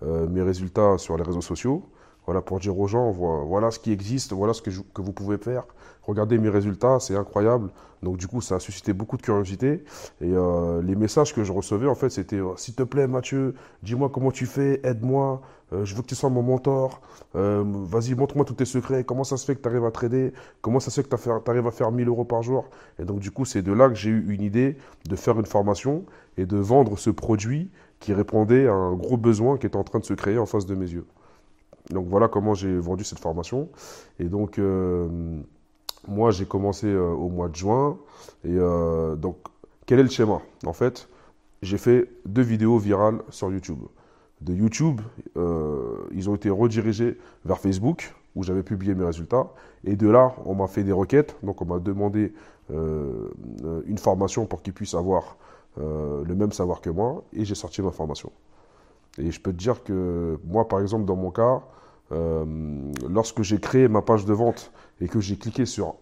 euh, 0.02 0.28
mes 0.28 0.42
résultats 0.42 0.98
sur 0.98 1.16
les 1.16 1.22
réseaux 1.22 1.40
sociaux. 1.40 1.82
Voilà, 2.26 2.42
pour 2.42 2.58
dire 2.60 2.78
aux 2.78 2.86
gens, 2.88 3.10
vo- 3.12 3.44
voilà 3.46 3.70
ce 3.70 3.78
qui 3.78 3.92
existe, 3.92 4.32
voilà 4.32 4.52
ce 4.52 4.62
que, 4.62 4.70
vous 5.00 5.12
pouvez 5.12 5.38
faire. 5.38 5.64
Regardez 6.02 6.38
mes 6.38 6.48
résultats, 6.48 6.98
c'est 7.00 7.16
incroyable. 7.16 7.70
Donc 8.02 8.16
du 8.16 8.26
coup, 8.26 8.40
ça 8.40 8.56
a 8.56 8.60
suscité 8.60 8.92
beaucoup 8.92 9.16
de 9.16 9.22
curiosité. 9.22 9.84
Et 10.20 10.32
euh, 10.32 10.82
les 10.82 10.94
messages 10.96 11.34
que 11.34 11.44
je 11.44 11.52
recevais, 11.52 11.86
en 11.88 11.94
fait, 11.94 12.10
c'était 12.10 12.36
euh, 12.36 12.56
s'il 12.56 12.74
te 12.74 12.82
plaît, 12.82 13.06
Mathieu, 13.06 13.54
dis-moi 13.82 14.10
comment 14.12 14.30
tu 14.30 14.46
fais, 14.46 14.80
aide-moi, 14.84 15.40
euh, 15.72 15.84
je 15.84 15.94
veux 15.94 16.02
que 16.02 16.06
tu 16.08 16.14
sois 16.14 16.30
mon 16.30 16.42
mentor. 16.42 17.00
Vas-y, 17.34 18.14
montre-moi 18.14 18.44
tous 18.44 18.54
tes 18.54 18.64
secrets. 18.64 19.04
Comment 19.04 19.24
ça 19.24 19.36
se 19.36 19.44
fait 19.44 19.54
que 19.56 19.60
tu 19.62 19.68
arrives 19.68 19.84
à 19.84 19.90
trader 19.90 20.32
Comment 20.62 20.80
ça 20.80 20.90
se 20.90 21.00
fait 21.00 21.08
que 21.08 21.14
tu 21.16 21.50
arrives 21.50 21.66
à 21.66 21.70
faire 21.70 21.90
1000 21.92 22.08
euros 22.08 22.24
par 22.24 22.42
jour 22.42 22.66
Et 22.98 23.04
donc 23.04 23.18
du 23.20 23.30
coup, 23.30 23.44
c'est 23.44 23.62
de 23.62 23.72
là 23.72 23.88
que 23.88 23.94
j'ai 23.94 24.10
eu 24.10 24.26
une 24.32 24.42
idée 24.42 24.76
de 25.08 25.16
faire 25.16 25.38
une 25.38 25.46
formation 25.46 26.04
et 26.38 26.46
de 26.46 26.56
vendre 26.56 26.98
ce 26.98 27.10
produit 27.10 27.70
qui 28.00 28.12
répondait 28.14 28.66
à 28.68 28.72
un 28.74 28.94
gros 28.94 29.16
besoin 29.16 29.56
qui 29.58 29.66
était 29.66 29.76
en 29.76 29.84
train 29.84 29.98
de 29.98 30.04
se 30.04 30.14
créer 30.14 30.38
en 30.38 30.46
face 30.46 30.66
de 30.66 30.74
mes 30.74 30.90
yeux. 30.90 31.06
Donc 31.90 32.06
voilà 32.08 32.28
comment 32.28 32.54
j'ai 32.54 32.78
vendu 32.78 33.04
cette 33.04 33.20
formation. 33.20 33.68
Et 34.18 34.24
donc 34.24 34.58
euh, 34.58 35.08
moi 36.08 36.30
j'ai 36.30 36.46
commencé 36.46 36.86
euh, 36.86 37.08
au 37.10 37.28
mois 37.28 37.48
de 37.48 37.56
juin. 37.56 37.98
Et 38.44 38.56
euh, 38.56 39.16
donc 39.16 39.36
quel 39.86 40.00
est 40.00 40.04
le 40.04 40.10
schéma? 40.10 40.40
En 40.64 40.72
fait, 40.72 41.08
j'ai 41.62 41.78
fait 41.78 42.10
deux 42.24 42.42
vidéos 42.42 42.78
virales 42.78 43.20
sur 43.30 43.52
YouTube. 43.52 43.78
De 44.42 44.52
YouTube, 44.52 45.00
ils 46.12 46.28
ont 46.28 46.34
été 46.34 46.50
redirigés 46.50 47.16
vers 47.46 47.58
Facebook. 47.58 48.12
où 48.36 48.42
j'avais 48.42 48.62
publié 48.62 48.94
mes 48.94 49.04
résultats. 49.04 49.48
Et 49.84 49.96
de 49.96 50.08
là, 50.08 50.34
on 50.44 50.54
m'a 50.54 50.68
fait 50.68 50.84
des 50.84 50.92
requêtes. 50.92 51.36
Donc, 51.42 51.62
on 51.62 51.64
m'a 51.64 51.78
demandé 51.78 52.32
une 52.68 53.98
formation 53.98 54.46
pour 54.46 54.62
qu'ils 54.62 54.74
puissent 54.74 54.94
avoir 54.94 55.36
le 55.78 56.34
même 56.34 56.52
savoir 56.52 56.80
que 56.80 56.90
moi. 56.90 57.24
Et 57.32 57.44
j'ai 57.44 57.54
sorti 57.54 57.82
ma 57.82 57.90
formation. 57.90 58.30
Et 59.18 59.30
je 59.30 59.40
peux 59.40 59.52
te 59.52 59.56
dire 59.56 59.82
que 59.82 60.38
moi, 60.44 60.68
par 60.68 60.80
exemple, 60.80 61.04
dans 61.04 61.16
mon 61.16 61.30
cas, 61.30 61.62
euh, 62.12 62.44
lorsque 63.08 63.42
j'ai 63.42 63.58
créé 63.58 63.88
ma 63.88 64.02
page 64.02 64.24
de 64.24 64.32
vente 64.32 64.72
et 65.00 65.08
que 65.08 65.20
j'ai 65.20 65.36
cliqué 65.36 65.66
sur 65.66 65.94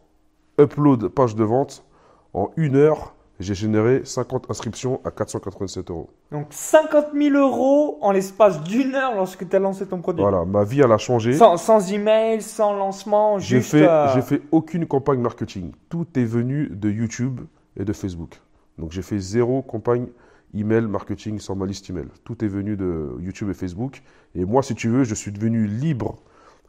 Upload 0.58 1.08
page 1.08 1.34
de 1.34 1.44
vente, 1.44 1.84
en 2.32 2.50
une 2.56 2.76
heure, 2.76 3.14
j'ai 3.40 3.54
généré 3.54 4.02
50 4.04 4.50
inscriptions 4.50 5.00
à 5.04 5.10
487 5.10 5.90
euros. 5.90 6.10
Donc 6.30 6.46
50 6.50 7.06
000 7.14 7.36
euros 7.36 7.98
en 8.00 8.12
l'espace 8.12 8.62
d'une 8.62 8.94
heure 8.94 9.14
lorsque 9.16 9.48
tu 9.48 9.56
as 9.56 9.58
lancé 9.58 9.86
ton 9.86 9.98
produit. 10.00 10.22
Voilà, 10.22 10.44
ma 10.44 10.62
vie, 10.64 10.80
elle 10.80 10.92
a 10.92 10.98
changé. 10.98 11.32
Sans, 11.32 11.56
sans 11.56 11.92
email, 11.92 12.42
sans 12.42 12.72
lancement, 12.74 13.38
J'ai 13.38 13.56
juste. 13.58 13.70
fait, 13.72 13.88
euh, 13.88 14.12
j'ai 14.14 14.22
fait 14.22 14.42
aucune 14.52 14.86
campagne 14.86 15.20
marketing. 15.20 15.72
Tout 15.88 16.06
est 16.16 16.24
venu 16.24 16.68
de 16.70 16.90
YouTube 16.90 17.40
et 17.76 17.84
de 17.84 17.92
Facebook. 17.92 18.40
Donc 18.78 18.92
j'ai 18.92 19.02
fait 19.02 19.18
zéro 19.18 19.62
campagne 19.62 20.06
email 20.54 20.82
marketing 20.86 21.38
sur 21.38 21.56
ma 21.56 21.66
liste 21.66 21.88
email. 21.90 22.06
Tout 22.24 22.44
est 22.44 22.48
venu 22.48 22.76
de 22.76 23.10
YouTube 23.20 23.50
et 23.50 23.54
Facebook. 23.54 24.02
Et 24.34 24.44
moi, 24.44 24.62
si 24.62 24.74
tu 24.74 24.88
veux, 24.88 25.04
je 25.04 25.14
suis 25.14 25.32
devenu 25.32 25.66
libre 25.66 26.16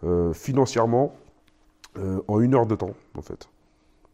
euh, 0.04 0.34
financièrement 0.34 1.16
euh, 1.98 2.20
en 2.28 2.40
une 2.42 2.56
heure 2.56 2.66
de 2.66 2.76
temps, 2.76 2.94
en 3.18 3.22
fait. 3.22 3.48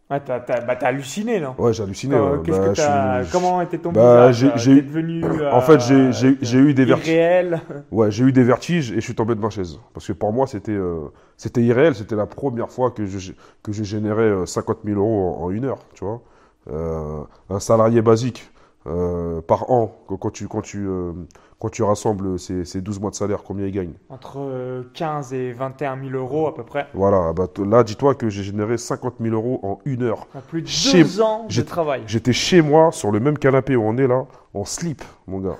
Ouais, 0.09 0.19
t'as, 0.19 0.39
bah, 0.39 0.75
t'as 0.75 0.87
halluciné 0.87 1.39
là. 1.39 1.55
Ouais, 1.57 1.71
j'ai 1.71 1.83
halluciné. 1.83 2.15
Euh, 2.15 2.31
ouais. 2.37 2.49
Bah, 2.51 2.73
que 2.73 2.73
je 2.75 3.31
Comment 3.31 3.61
était 3.61 3.77
ton 3.77 3.93
Bah, 3.93 4.33
j'ai- 4.33 4.49
euh, 4.49 4.81
devenu. 4.81 5.23
En 5.53 5.61
fait, 5.61 5.79
j'ai- 5.79 6.57
eu 6.57 6.73
des 6.73 6.83
vertiges. 6.83 7.07
Irréel. 7.07 7.61
Ouais, 7.93 8.11
j'ai 8.11 8.25
eu 8.25 8.33
des 8.33 8.43
vertiges 8.43 8.91
et 8.91 8.95
je 8.95 8.99
suis 8.99 9.15
tombé 9.15 9.35
de 9.35 9.39
ma 9.39 9.49
chaise. 9.49 9.79
Parce 9.93 10.05
que 10.05 10.11
pour 10.11 10.33
moi, 10.33 10.47
c'était 10.47 10.73
euh, 10.73 11.05
c'était 11.37 11.61
irréel. 11.61 11.95
C'était 11.95 12.17
la 12.17 12.25
première 12.25 12.69
fois 12.69 12.91
que 12.91 13.05
je, 13.05 13.31
que 13.63 13.71
je 13.71 13.83
générais 13.85 14.23
euh, 14.23 14.45
50 14.45 14.79
000 14.83 14.99
euros 14.99 15.37
en, 15.39 15.45
en 15.45 15.49
une 15.49 15.63
heure, 15.63 15.79
tu 15.93 16.03
vois. 16.03 16.21
Euh, 16.69 17.21
un 17.49 17.59
salarié 17.61 18.01
basique 18.01 18.50
euh, 18.87 19.41
par 19.41 19.69
an, 19.71 19.95
quand, 20.07 20.31
tu, 20.31 20.47
quand, 20.47 20.61
tu, 20.61 20.85
euh, 20.87 21.13
quand 21.59 21.69
tu 21.69 21.83
rassembles 21.83 22.39
ces, 22.39 22.65
ces 22.65 22.81
12 22.81 22.99
mois 22.99 23.11
de 23.11 23.15
salaire, 23.15 23.43
combien 23.43 23.65
il 23.67 23.71
gagne 23.71 23.93
Entre 24.09 24.39
euh, 24.39 24.83
15 24.93 25.33
et 25.33 25.51
21 25.53 25.97
000 25.99 26.15
euros 26.15 26.47
à 26.47 26.55
peu 26.55 26.63
près. 26.63 26.87
Voilà, 26.93 27.31
bah, 27.33 27.47
là, 27.65 27.83
dis-toi 27.83 28.15
que 28.15 28.29
j'ai 28.29 28.43
généré 28.43 28.77
50 28.77 29.15
000 29.21 29.35
euros 29.35 29.59
en 29.63 29.79
une 29.85 30.03
heure. 30.03 30.27
Plus 30.47 30.61
de 30.63 30.67
Chez- 30.67 31.03
deux 31.03 31.21
ans 31.21 31.45
de 31.47 31.61
travail. 31.61 32.01
J'étais 32.07 32.33
chez 32.33 32.61
moi, 32.61 32.91
sur 32.91 33.11
le 33.11 33.19
même 33.19 33.37
canapé 33.37 33.75
où 33.75 33.83
on 33.83 33.97
est 33.97 34.07
là, 34.07 34.25
en 34.53 34.65
slip, 34.65 35.03
mon 35.27 35.39
gars. 35.39 35.57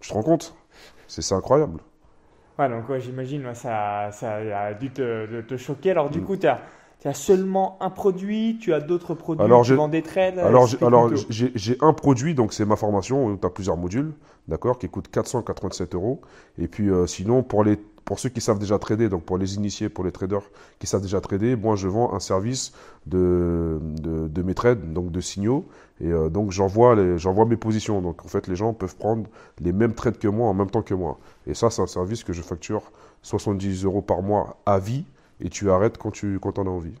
Tu 0.00 0.08
te 0.08 0.14
rends 0.14 0.22
compte? 0.22 0.54
C'est 1.08 1.34
incroyable. 1.34 1.80
Ouais, 2.58 2.68
donc 2.68 2.88
ouais, 2.88 3.00
j'imagine, 3.00 3.54
ça, 3.54 4.10
ça 4.12 4.34
a 4.36 4.74
dû 4.74 4.90
te, 4.90 5.26
de- 5.26 5.40
te 5.42 5.56
choquer. 5.56 5.90
Alors, 5.90 6.10
du 6.10 6.20
Mm. 6.20 6.24
coup, 6.24 6.36
tu 6.36 6.46
as, 6.46 6.60
seulement 7.14 7.76
un 7.80 7.90
produit, 7.90 8.58
tu 8.60 8.72
as 8.72 8.80
d'autres 8.80 9.14
produits, 9.14 9.44
Alors, 9.44 9.62
tu 9.62 9.70
j'ai- 9.70 9.74
vends 9.74 9.88
des 9.88 10.02
trades. 10.02 10.38
Alors, 10.38 10.66
j'ai- 10.66 10.74
explique-nous 10.74 10.86
alors 10.86 11.10
j'ai 11.28 11.76
un 11.80 11.92
produit, 11.92 12.34
donc 12.34 12.52
c'est 12.52 12.64
ma 12.64 12.76
formation, 12.76 13.26
où 13.26 13.36
tu 13.36 13.44
as 13.46 13.50
plusieurs 13.50 13.76
modules, 13.76 14.12
d'accord, 14.46 14.78
qui 14.78 14.88
coûte 14.88 15.08
487 15.10 15.94
euros. 15.96 16.20
Et 16.58 16.68
puis 16.68 16.88
euh, 16.90 17.08
sinon, 17.08 17.42
pour, 17.42 17.64
les, 17.64 17.76
pour 18.04 18.20
ceux 18.20 18.28
qui 18.28 18.40
savent 18.40 18.60
déjà 18.60 18.78
trader, 18.78 19.08
donc 19.08 19.24
pour 19.24 19.36
les 19.36 19.56
initiés, 19.56 19.88
pour 19.88 20.04
les 20.04 20.12
traders 20.12 20.42
qui 20.78 20.86
savent 20.86 21.02
déjà 21.02 21.20
trader, 21.20 21.56
moi 21.56 21.74
je 21.74 21.88
vends 21.88 22.14
un 22.14 22.20
service 22.20 22.72
de, 23.06 23.80
de, 24.00 24.28
de 24.28 24.42
mes 24.42 24.54
trades, 24.54 24.92
donc 24.92 25.10
de 25.10 25.20
signaux. 25.20 25.64
Et 26.00 26.06
euh, 26.12 26.28
donc 26.28 26.52
j'envoie 26.52 26.94
mes 26.94 27.56
positions. 27.56 28.00
Donc 28.00 28.24
en 28.24 28.28
fait, 28.28 28.46
les 28.46 28.54
gens 28.56 28.74
peuvent 28.74 28.96
prendre 28.96 29.24
les 29.60 29.72
mêmes 29.72 29.94
trades 29.94 30.18
que 30.18 30.28
moi 30.28 30.48
en 30.48 30.54
même 30.54 30.70
temps 30.70 30.82
que 30.82 30.94
moi. 30.94 31.18
Et 31.48 31.54
ça, 31.54 31.68
c'est 31.70 31.82
un 31.82 31.86
service 31.88 32.22
que 32.22 32.32
je 32.32 32.42
facture 32.42 32.82
70 33.22 33.84
euros 33.84 34.02
par 34.02 34.22
mois 34.22 34.56
à 34.66 34.78
vie. 34.78 35.04
Et 35.42 35.48
tu 35.50 35.70
arrêtes 35.70 35.98
quand 35.98 36.10
tu 36.12 36.38
quand 36.40 36.58
en 36.58 36.66
as 36.66 36.70
envie. 36.70 36.94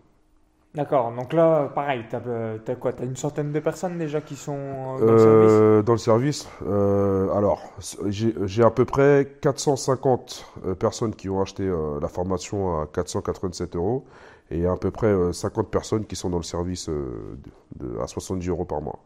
D'accord, 0.74 1.12
donc 1.12 1.34
là, 1.34 1.70
pareil, 1.74 2.04
tu 2.08 2.16
as, 2.16 2.74
quoi 2.76 2.94
Tu 2.94 3.02
as 3.02 3.04
une 3.04 3.14
centaine 3.14 3.52
de 3.52 3.60
personnes 3.60 3.98
déjà 3.98 4.22
qui 4.22 4.36
sont 4.36 4.56
euh, 4.56 5.06
dans 5.06 5.12
le 5.12 5.18
service 5.18 5.50
Euh, 5.52 5.82
dans 5.82 5.92
le 5.92 5.98
service, 5.98 6.48
euh, 6.66 7.30
alors 7.34 7.60
j'ai 8.08 8.62
à 8.62 8.70
peu 8.70 8.86
près 8.86 9.36
450 9.42 10.46
euh, 10.64 10.74
personnes 10.74 11.14
qui 11.14 11.28
ont 11.28 11.42
acheté 11.42 11.64
euh, 11.64 12.00
la 12.00 12.08
formation 12.08 12.80
à 12.80 12.86
487 12.86 13.76
euros 13.76 14.04
et 14.50 14.66
à 14.66 14.76
peu 14.76 14.90
près 14.90 15.08
euh, 15.08 15.32
50 15.32 15.70
personnes 15.70 16.06
qui 16.06 16.16
sont 16.16 16.30
dans 16.30 16.38
le 16.38 16.42
service 16.42 16.88
euh, 16.88 17.36
de- 17.78 17.86
de- 17.88 17.98
à 18.00 18.06
70 18.06 18.48
euros 18.48 18.64
par 18.64 18.80
mois. 18.80 18.98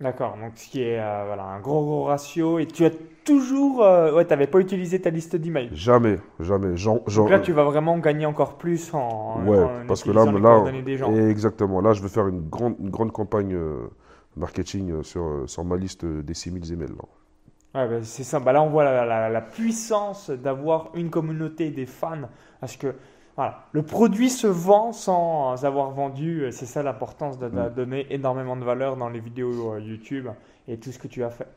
D'accord, 0.00 0.36
donc 0.36 0.52
ce 0.56 0.68
qui 0.68 0.82
est 0.82 0.98
euh, 0.98 1.22
voilà, 1.26 1.44
un 1.44 1.60
gros 1.60 1.84
gros 1.84 2.04
ratio. 2.04 2.58
Et 2.58 2.66
tu 2.66 2.84
as 2.84 2.90
toujours. 3.24 3.82
euh, 3.84 4.12
ouais, 4.12 4.24
tu 4.24 4.30
n'avais 4.30 4.48
pas 4.48 4.58
utilisé 4.58 5.00
ta 5.00 5.08
liste 5.10 5.36
d'emails. 5.36 5.70
Jamais, 5.72 6.18
jamais. 6.40 6.74
Donc 6.74 7.30
là, 7.30 7.38
tu 7.38 7.52
vas 7.52 7.62
vraiment 7.64 7.96
gagner 7.98 8.26
encore 8.26 8.58
plus 8.58 8.92
en, 8.92 9.44
Ouais, 9.46 9.56
en 9.56 9.86
parce 9.86 10.02
que 10.02 10.10
là, 10.10 10.24
là, 10.24 10.32
coordonnées 10.40 10.82
des 10.82 10.96
gens. 10.96 11.12
exactement. 11.14 11.80
Là, 11.80 11.92
je 11.92 12.02
vais 12.02 12.08
faire 12.08 12.26
une 12.26 12.48
grande, 12.48 12.74
une 12.80 12.90
grande 12.90 13.12
campagne 13.12 13.54
euh, 13.54 13.88
marketing 14.36 15.02
sur, 15.04 15.44
sur 15.46 15.64
ma 15.64 15.76
liste 15.76 16.04
des 16.04 16.34
6000 16.34 16.72
emails. 16.72 16.88
là. 16.88 17.82
Ouais, 17.82 17.88
bah, 17.88 18.02
c'est 18.02 18.24
ça. 18.24 18.40
Bah, 18.40 18.52
là, 18.52 18.62
on 18.62 18.70
voit 18.70 18.84
la, 18.84 19.04
la- 19.04 19.28
la 19.28 19.40
puissance 19.40 20.30
d'avoir 20.30 20.90
une 20.94 21.08
communauté 21.10 21.70
des 21.70 21.86
fans. 21.86 22.28
Parce 22.60 22.76
que 22.76 22.94
voilà, 23.36 23.64
le 23.72 23.82
produit 23.82 24.30
se 24.30 24.46
vend 24.46 24.92
sans 24.92 25.64
avoir 25.64 25.90
vendu. 25.90 26.46
C'est 26.52 26.66
ça 26.66 26.82
l'importance 26.82 27.38
de, 27.38 27.48
de 27.48 27.68
Mm. 27.68 27.74
donner 27.74 28.06
énormément 28.10 28.56
de 28.56 28.64
valeur 28.64 28.96
dans 28.96 29.08
les 29.08 29.20
vidéos 29.20 29.72
euh, 29.74 29.80
YouTube 29.80 30.28
et 30.68 30.78
tout 30.78 30.92
ce 30.92 30.98
que 30.98 31.08
tu 31.08 31.24
as 31.24 31.30
fait. 31.30 31.48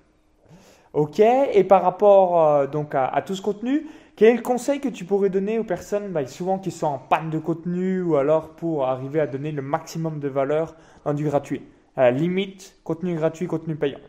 Ok, 0.93 1.19
et 1.19 1.63
par 1.63 1.83
rapport 1.83 2.41
euh, 2.43 2.67
donc 2.67 2.95
à, 2.95 3.05
à 3.07 3.21
tout 3.21 3.35
ce 3.35 3.41
contenu, 3.41 3.85
quel 4.15 4.33
est 4.33 4.37
le 4.37 4.41
conseil 4.41 4.79
que 4.79 4.89
tu 4.89 5.05
pourrais 5.05 5.29
donner 5.29 5.59
aux 5.59 5.63
personnes 5.63 6.11
bah, 6.11 6.25
souvent 6.25 6.57
qui 6.57 6.71
sont 6.71 6.87
en 6.87 6.97
panne 6.97 7.29
de 7.29 7.37
contenu 7.39 8.01
ou 8.01 8.15
alors 8.15 8.49
pour 8.49 8.85
arriver 8.85 9.19
à 9.19 9.27
donner 9.27 9.51
le 9.51 9.61
maximum 9.61 10.19
de 10.19 10.27
valeur 10.27 10.75
dans 11.05 11.13
du 11.13 11.25
gratuit? 11.25 11.61
À 11.95 12.03
la 12.03 12.11
limite, 12.11 12.75
contenu 12.83 13.15
gratuit, 13.15 13.47
contenu 13.47 13.75
payant. 13.75 13.99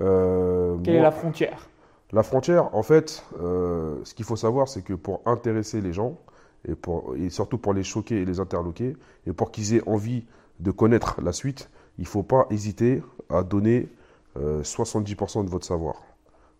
Euh, 0.00 0.76
Quelle 0.82 0.96
est 0.96 1.00
la 1.00 1.10
frontière? 1.10 1.68
La 2.12 2.22
frontière, 2.22 2.74
en 2.74 2.82
fait, 2.82 3.24
euh, 3.40 3.98
ce 4.04 4.14
qu'il 4.14 4.24
faut 4.24 4.36
savoir, 4.36 4.68
c'est 4.68 4.82
que 4.82 4.94
pour 4.94 5.20
intéresser 5.26 5.80
les 5.80 5.92
gens, 5.92 6.16
et, 6.66 7.30
surtout 7.30 7.58
pour 7.58 7.74
les 7.74 7.82
choquer 7.82 8.22
et 8.22 8.24
les 8.24 8.40
interloquer, 8.40 8.96
et 9.26 9.32
pour 9.32 9.50
qu'ils 9.50 9.74
aient 9.74 9.86
envie 9.88 10.24
de 10.60 10.70
connaître 10.70 11.20
la 11.20 11.32
suite, 11.32 11.70
il 11.98 12.02
ne 12.02 12.08
faut 12.08 12.22
pas 12.22 12.46
hésiter 12.50 13.02
à 13.28 13.42
donner 13.42 13.88
euh, 14.36 14.62
70% 14.62 15.44
de 15.44 15.50
votre 15.50 15.66
savoir. 15.66 15.96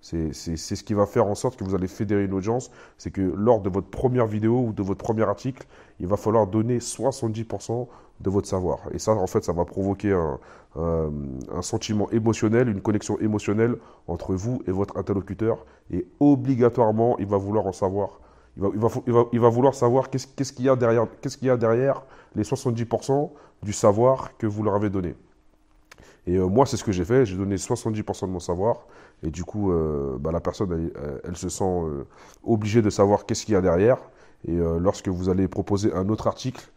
C'est 0.00 0.34
ce 0.34 0.84
qui 0.84 0.92
va 0.92 1.06
faire 1.06 1.26
en 1.26 1.34
sorte 1.34 1.56
que 1.58 1.64
vous 1.64 1.74
allez 1.74 1.86
fédérer 1.86 2.24
une 2.24 2.34
audience. 2.34 2.70
C'est 2.98 3.10
que 3.10 3.22
lors 3.22 3.62
de 3.62 3.70
votre 3.70 3.88
première 3.88 4.26
vidéo 4.26 4.60
ou 4.60 4.72
de 4.74 4.82
votre 4.82 5.02
premier 5.02 5.22
article, 5.22 5.66
il 5.98 6.06
va 6.06 6.18
falloir 6.18 6.46
donner 6.46 6.76
70% 6.76 7.88
de 8.20 8.30
votre 8.30 8.46
savoir. 8.46 8.80
Et 8.92 8.98
ça, 8.98 9.12
en 9.12 9.26
fait, 9.26 9.44
ça 9.44 9.54
va 9.54 9.64
provoquer 9.64 10.12
un 10.76 11.62
sentiment 11.62 12.10
émotionnel, 12.10 12.68
une 12.68 12.82
connexion 12.82 13.18
émotionnelle 13.18 13.76
entre 14.06 14.34
vous 14.34 14.62
et 14.66 14.72
votre 14.72 14.98
interlocuteur. 14.98 15.64
Et 15.90 16.06
obligatoirement, 16.20 17.16
il 17.18 17.26
va 17.26 17.38
vouloir 17.38 17.66
en 17.66 17.72
savoir. 17.72 18.20
Il 18.56 18.62
va, 18.62 18.68
il 18.74 19.12
va, 19.12 19.24
il 19.32 19.40
va- 19.40 19.48
vouloir 19.48 19.74
savoir 19.74 20.10
qu'est-ce 20.10 20.52
qu'il 20.52 20.64
y, 20.64 20.68
a 20.68 20.76
derrière- 20.76 21.06
qu'est-ce 21.20 21.36
qu'il 21.38 21.48
y 21.48 21.50
a 21.50 21.56
derrière 21.56 22.02
les 22.36 22.44
70% 22.44 23.32
du 23.62 23.72
savoir 23.72 24.36
que 24.36 24.46
vous 24.46 24.62
leur 24.62 24.74
avez 24.76 24.90
donné. 24.90 25.14
Et 26.26 26.36
euh, 26.36 26.46
moi, 26.46 26.64
c'est 26.66 26.76
ce 26.76 26.84
que 26.84 26.92
j'ai 26.92 27.04
fait. 27.04 27.26
J'ai 27.26 27.36
donné 27.36 27.56
70% 27.56 28.26
de 28.26 28.32
mon 28.32 28.40
savoir. 28.40 28.86
Et 29.22 29.30
du 29.30 29.44
coup, 29.44 29.72
euh, 29.72 30.16
bah, 30.18 30.32
la 30.32 30.40
personne, 30.40 30.90
elle, 31.24 31.36
se 31.36 31.48
sent 31.48 31.64
euh, 31.64 32.04
obligée 32.44 32.82
de 32.82 32.90
savoir 32.90 33.26
qu'est-ce 33.26 33.44
qu'il 33.44 33.54
y 33.54 33.56
a 33.56 33.60
derrière. 33.60 33.98
Et 34.46 34.56
lorsque 34.78 35.08
vous 35.08 35.30
allez 35.30 35.48
proposer 35.48 35.90
un 35.94 36.10
autre 36.10 36.26
article 36.26 36.70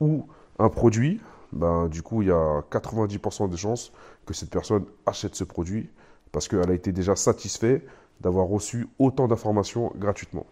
ou 0.00 0.26
un 0.58 0.68
produit, 0.70 1.20
ben, 1.52 1.86
du 1.88 2.02
coup, 2.02 2.22
il 2.22 2.28
y 2.28 2.32
a 2.32 2.62
90% 2.70 3.48
de 3.48 3.56
chances 3.56 3.92
que 4.24 4.32
cette 4.32 4.48
personne 4.48 4.86
achète 5.04 5.34
ce 5.34 5.44
produit 5.44 5.90
parce 6.32 6.48
qu'elle 6.48 6.70
a 6.70 6.74
été 6.74 6.92
déjà 6.92 7.14
satisfaite 7.14 7.84
d'avoir 8.22 8.46
reçu 8.46 8.88
autant 8.98 9.28
d'informations 9.28 9.92
gratuitement. 9.96 10.46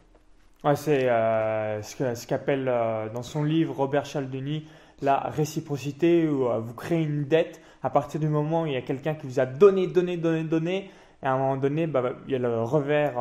Ouais, 0.64 0.76
c'est 0.76 1.10
euh, 1.10 1.82
ce 1.82 2.26
qu'appelle 2.26 2.68
euh, 2.68 3.10
dans 3.10 3.22
son 3.22 3.44
livre 3.44 3.74
Robert 3.74 4.06
Cialdini 4.06 4.66
la 5.02 5.18
réciprocité 5.18 6.26
où 6.26 6.48
euh, 6.48 6.58
vous 6.58 6.72
créez 6.72 7.02
une 7.02 7.24
dette 7.24 7.60
à 7.82 7.90
partir 7.90 8.18
du 8.18 8.28
moment 8.28 8.62
où 8.62 8.66
il 8.66 8.72
y 8.72 8.76
a 8.76 8.80
quelqu'un 8.80 9.14
qui 9.14 9.26
vous 9.26 9.40
a 9.40 9.44
donné, 9.44 9.88
donné, 9.88 10.16
donné, 10.16 10.42
donné. 10.42 10.90
Et 11.22 11.26
à 11.26 11.34
un 11.34 11.38
moment 11.38 11.58
donné, 11.58 11.86
bah, 11.86 12.00
bah, 12.00 12.12
il 12.26 12.32
y 12.32 12.34
a 12.36 12.38
le 12.38 12.62
revers 12.62 13.12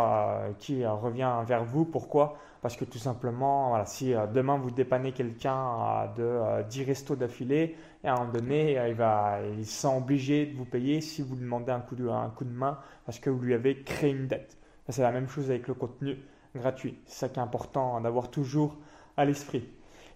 qui 0.58 0.86
revient 0.86 1.34
vers 1.46 1.66
vous. 1.66 1.84
Pourquoi? 1.84 2.38
Parce 2.62 2.78
que 2.78 2.86
tout 2.86 2.98
simplement, 2.98 3.70
voilà, 3.70 3.86
si 3.86 4.14
demain 4.34 4.58
vous 4.58 4.72
dépannez 4.72 5.12
quelqu'un 5.12 6.06
de 6.16 6.24
euh, 6.24 6.64
10 6.64 6.86
restos 6.86 7.18
d'affilée, 7.18 7.76
à 8.06 8.14
un 8.14 8.20
moment 8.20 8.32
donné, 8.32 8.80
il, 8.88 8.96
va, 8.96 9.40
il 9.58 9.66
se 9.66 9.82
sent 9.82 9.94
obligé 9.98 10.46
de 10.46 10.56
vous 10.56 10.66
payer 10.66 11.02
si 11.02 11.22
vous 11.22 11.36
lui 11.36 11.42
demandez 11.42 11.74
un 11.74 11.82
coup 11.82 11.96
de, 11.96 12.08
un 12.08 12.30
coup 12.30 12.46
de 12.46 12.54
main 12.54 12.80
parce 13.06 13.20
que 13.20 13.30
vous 13.30 13.42
lui 13.42 13.54
avez 13.54 13.84
créé 13.84 14.12
une 14.12 14.28
dette. 14.28 14.58
C'est 14.88 15.02
la 15.02 15.12
même 15.12 15.28
chose 15.28 15.50
avec 15.50 15.68
le 15.68 15.74
contenu 15.74 16.18
gratuit. 16.56 16.98
C'est 17.06 17.20
ça 17.20 17.30
qui 17.30 17.40
est 17.40 17.44
important 17.44 18.00
d'avoir 18.02 18.30
toujours 18.30 18.78
à 19.18 19.26
l'esprit. 19.26 19.68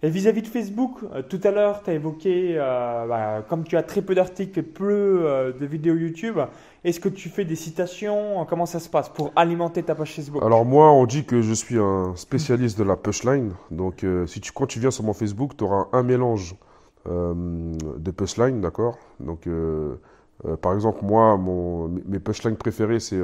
Et 0.02 0.10
vis-à-vis 0.10 0.42
de 0.42 0.46
Facebook, 0.46 0.98
euh, 1.12 1.22
tout 1.22 1.40
à 1.42 1.50
l'heure, 1.50 1.82
tu 1.82 1.90
as 1.90 1.94
évoqué, 1.94 2.54
euh, 2.56 3.06
bah, 3.08 3.42
comme 3.48 3.64
tu 3.64 3.76
as 3.76 3.82
très 3.82 4.00
peu 4.00 4.14
d'articles 4.14 4.56
et 4.60 4.62
peu 4.62 5.22
euh, 5.24 5.52
de 5.52 5.66
vidéos 5.66 5.96
YouTube, 5.96 6.38
est-ce 6.84 7.00
que 7.00 7.08
tu 7.08 7.28
fais 7.28 7.44
des 7.44 7.56
citations? 7.56 8.46
Comment 8.48 8.66
ça 8.66 8.78
se 8.78 8.88
passe 8.88 9.08
pour 9.08 9.32
alimenter 9.34 9.82
ta 9.82 9.96
page 9.96 10.14
Facebook? 10.14 10.40
Alors 10.44 10.64
moi, 10.64 10.92
on 10.92 11.04
dit 11.04 11.24
que 11.24 11.42
je 11.42 11.52
suis 11.52 11.78
un 11.78 12.14
spécialiste 12.14 12.78
de 12.78 12.84
la 12.84 12.94
punchline. 12.94 13.54
Donc 13.72 14.06
si 14.26 14.40
tu, 14.40 14.52
quand 14.52 14.66
tu 14.66 14.78
viens 14.78 14.92
sur 14.92 15.02
mon 15.02 15.14
Facebook, 15.14 15.56
tu 15.56 15.64
auras 15.64 15.86
un 15.92 16.04
mélange 16.04 16.54
de 17.04 18.10
punchline, 18.12 18.60
d'accord? 18.60 18.96
Donc 19.18 19.48
par 20.62 20.72
exemple, 20.74 21.00
moi, 21.02 21.36
mon, 21.36 21.88
mes 21.88 22.20
punchlines 22.20 22.56
préférées, 22.56 23.00
c'est 23.00 23.20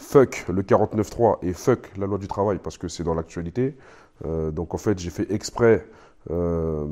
fuck 0.00 0.46
le 0.48 0.62
49.3 0.62 1.38
et 1.42 1.52
fuck 1.52 1.90
la 1.96 2.06
loi 2.06 2.18
du 2.18 2.26
travail 2.26 2.58
parce 2.62 2.78
que 2.78 2.88
c'est 2.88 3.04
dans 3.04 3.14
l'actualité. 3.14 3.76
Euh, 4.26 4.50
donc 4.50 4.74
en 4.74 4.78
fait, 4.78 4.98
j'ai 4.98 5.10
fait 5.10 5.30
exprès 5.30 5.86
euh, 6.30 6.86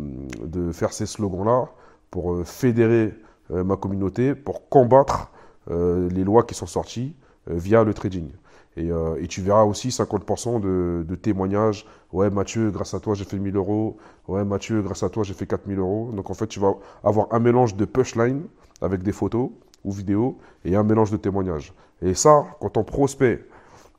de 0.44 0.72
faire 0.72 0.92
ces 0.92 1.06
slogans-là 1.06 1.68
pour 2.10 2.34
euh, 2.34 2.44
fédérer 2.44 3.14
ma 3.50 3.76
communauté, 3.76 4.34
pour 4.34 4.68
combattre 4.68 5.30
les 5.70 6.22
lois 6.22 6.42
qui 6.42 6.54
sont 6.54 6.66
sorties 6.66 7.14
via 7.46 7.82
le 7.82 7.94
trading. 7.94 8.28
Et, 8.76 8.90
tu 9.26 9.40
verras 9.40 9.64
aussi 9.64 9.88
50% 9.88 10.60
de, 10.60 11.14
témoignages. 11.14 11.86
Ouais, 12.12 12.28
Mathieu, 12.28 12.70
grâce 12.70 12.92
à 12.92 13.00
toi, 13.00 13.14
j'ai 13.14 13.24
fait 13.24 13.38
1000 13.38 13.56
euros. 13.56 13.96
Ouais, 14.28 14.44
Mathieu, 14.44 14.82
grâce 14.82 15.02
à 15.02 15.08
toi, 15.08 15.22
j'ai 15.22 15.32
fait 15.32 15.46
4000 15.46 15.78
euros. 15.78 16.10
Donc 16.12 16.28
en 16.28 16.34
fait, 16.34 16.46
tu 16.46 16.60
vas 16.60 16.74
avoir 17.02 17.28
un 17.30 17.38
mélange 17.38 17.74
de 17.74 17.86
pushline 17.86 18.42
avec 18.82 19.02
des 19.02 19.12
photos 19.12 19.48
ou 19.84 19.92
vidéos 19.92 20.38
et 20.64 20.76
un 20.76 20.82
mélange 20.82 21.10
de 21.10 21.16
témoignages. 21.16 21.72
Et 22.02 22.14
ça, 22.14 22.46
quand 22.60 22.70
ton 22.70 22.84
prospect, 22.84 23.44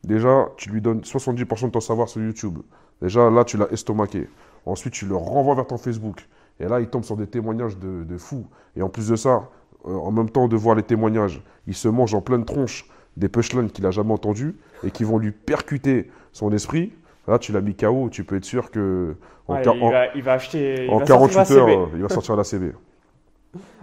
déjà, 0.04 0.50
tu 0.58 0.70
lui 0.70 0.82
donnes 0.82 1.02
70% 1.02 1.66
de 1.66 1.72
ton 1.72 1.80
savoir 1.80 2.08
sur 2.08 2.22
YouTube. 2.22 2.60
Déjà, 3.02 3.30
là, 3.30 3.44
tu 3.44 3.58
l'as 3.58 3.72
estomaqué. 3.72 4.28
Ensuite, 4.66 4.94
tu 4.94 5.06
le 5.06 5.16
renvoies 5.16 5.56
vers 5.56 5.68
ton 5.68 5.78
Facebook. 5.78 6.28
Et 6.60 6.68
là, 6.68 6.80
il 6.82 6.88
tombe 6.88 7.04
sur 7.04 7.18
des 7.18 7.28
témoignages 7.28 7.78
de, 7.78 8.04
de 8.04 8.18
fous. 8.18 8.46
Et 8.76 8.82
en 8.82 8.90
plus 8.90 9.10
de 9.10 9.16
ça, 9.16 9.50
euh, 9.88 9.96
en 9.96 10.12
même 10.12 10.30
temps 10.30 10.48
de 10.48 10.56
voir 10.56 10.76
les 10.76 10.84
témoignages, 10.84 11.42
il 11.68 11.74
se 11.74 11.88
mange 11.88 12.14
en 12.14 12.22
pleine 12.22 12.46
tronche 12.46 12.90
des 13.16 13.30
punchlines 13.30 13.70
qu'il 13.70 13.84
n'a 13.84 13.92
jamais 13.92 14.14
entendues 14.14 14.56
et 14.84 14.92
qui 14.92 15.04
vont 15.04 15.18
lui 15.18 15.32
percuter 15.32 16.10
son 16.32 16.52
esprit. 16.52 16.94
Là, 17.28 17.40
tu 17.40 17.52
l'as 17.52 17.62
mis 17.62 17.76
KO, 17.76 18.10
tu 18.10 18.24
peux 18.24 18.38
être 18.38 18.46
sûr 18.46 18.72
que 18.72 19.16
en, 19.48 19.58
il, 20.14 20.22
va, 20.22 20.34
acheter, 20.34 20.88
en 20.90 21.00
48 21.00 21.52
heures, 21.52 21.90
il 21.96 22.02
va 22.02 22.10
sortir 22.10 22.36
la 22.36 22.44
CB. 22.44 22.72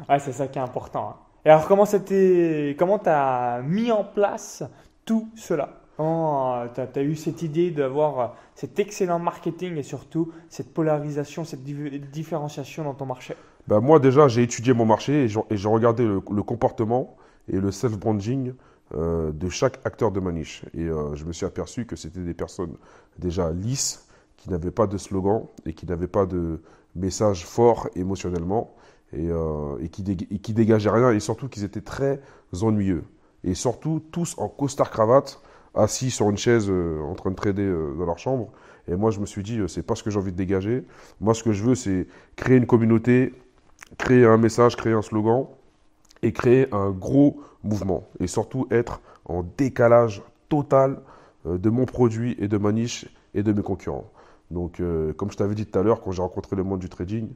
Ouais, 0.09 0.19
c'est 0.21 0.33
ça 0.33 0.47
qui 0.47 0.59
est 0.59 0.62
important. 0.62 1.11
Hein. 1.11 1.25
Alors, 1.47 1.69
comment 1.69 1.87
tu 1.87 3.09
as 3.09 3.62
mis 3.62 3.93
en 3.93 4.03
place 4.03 4.65
tout 5.05 5.29
cela? 5.37 5.81
Comment 5.97 6.67
tu 6.75 6.81
as, 6.81 7.03
eu 7.03 7.15
cette 7.15 7.41
idée 7.43 7.71
d'avoir 7.71 8.19
euh, 8.19 8.26
cet 8.57 8.81
excellent 8.81 9.21
marketing 9.21 9.76
et 9.76 9.85
surtout 9.85 10.33
cette 10.49 10.75
polarisation, 10.75 11.45
cette 11.45 11.62
différenciation 11.62 12.83
dans 12.83 12.95
ton 12.95 13.07
marché? 13.07 13.37
Ben 13.69 13.81
Moi, 13.81 14.00
déjà, 14.00 14.26
j'ai 14.26 14.43
étudié 14.43 14.73
mon 14.73 14.87
marché 14.87 15.25
et 15.25 15.57
j'ai 15.57 15.69
regardé 15.69 16.05
le, 16.05 16.21
comportement 16.21 17.17
et 17.49 17.61
le 17.61 17.71
self-branding 17.71 18.53
euh, 18.97 19.31
de 19.31 19.49
chaque 19.49 19.79
acteur 19.87 20.11
de 20.11 20.19
Maniche. 20.19 20.65
Et 20.75 20.83
euh, 20.83 21.15
je 21.15 21.25
me 21.25 21.33
suis 21.33 21.47
aperçu 21.47 21.87
que 21.87 21.95
c'était 21.95 22.21
des 22.21 22.35
personnes 22.35 22.75
déjà 23.21 23.53
lisses, 23.53 24.09
qui 24.37 24.50
n'avaient 24.50 24.73
pas 24.73 24.88
de 24.88 24.99
slogan 24.99 25.45
et 25.65 25.75
qui 25.75 25.87
n'avaient 25.87 26.09
pas 26.09 26.26
de 26.26 26.61
message 26.97 27.47
fort 27.47 27.88
émotionnellement 27.95 28.75
et, 29.12 29.88
qui, 29.90 30.04
et 30.10 30.38
qui 30.38 30.52
dégageaient 30.52 30.90
rien 30.90 31.10
et 31.10 31.20
surtout 31.20 31.48
qu'ils 31.48 31.64
étaient 31.64 31.80
très 31.80 32.20
ennuyeux. 32.62 33.04
Et 33.44 33.54
surtout, 33.54 34.02
tous 34.10 34.34
en 34.38 34.48
costard 34.48 34.90
cravate 34.90 35.40
assis 35.76 36.10
sur 36.10 36.28
une 36.30 36.38
chaise 36.38 36.66
euh, 36.68 37.00
en 37.02 37.14
train 37.14 37.30
de 37.30 37.36
trader 37.36 37.62
euh, 37.62 37.94
dans 37.96 38.06
leur 38.06 38.18
chambre. 38.18 38.48
Et 38.88 38.96
moi, 38.96 39.10
je 39.10 39.20
me 39.20 39.26
suis 39.26 39.42
dit, 39.42 39.58
euh, 39.58 39.68
c'est 39.68 39.82
pas 39.82 39.94
ce 39.94 40.02
que 40.02 40.10
j'ai 40.10 40.18
envie 40.18 40.32
de 40.32 40.36
dégager. 40.36 40.84
Moi, 41.20 41.34
ce 41.34 41.42
que 41.44 41.52
je 41.52 41.62
veux, 41.62 41.75
c'est 41.75 42.06
créer 42.34 42.56
une 42.56 42.66
communauté, 42.66 43.34
créer 43.98 44.25
un 44.25 44.38
message, 44.38 44.76
créer 44.76 44.94
un 44.94 45.02
slogan 45.02 45.46
et 46.22 46.32
créer 46.32 46.66
un 46.72 46.90
gros 46.90 47.40
mouvement. 47.62 48.08
Et 48.20 48.26
surtout 48.26 48.66
être 48.70 49.00
en 49.26 49.44
décalage 49.56 50.22
total 50.48 51.00
de 51.44 51.70
mon 51.70 51.84
produit 51.84 52.36
et 52.38 52.48
de 52.48 52.58
ma 52.58 52.72
niche 52.72 53.06
et 53.34 53.42
de 53.42 53.52
mes 53.52 53.62
concurrents. 53.62 54.10
Donc, 54.50 54.81
comme 55.17 55.31
je 55.31 55.37
t'avais 55.37 55.55
dit 55.55 55.67
tout 55.67 55.79
à 55.79 55.83
l'heure, 55.83 56.00
quand 56.00 56.12
j'ai 56.12 56.23
rencontré 56.23 56.55
le 56.57 56.62
monde 56.62 56.79
du 56.79 56.88
trading, 56.88 57.29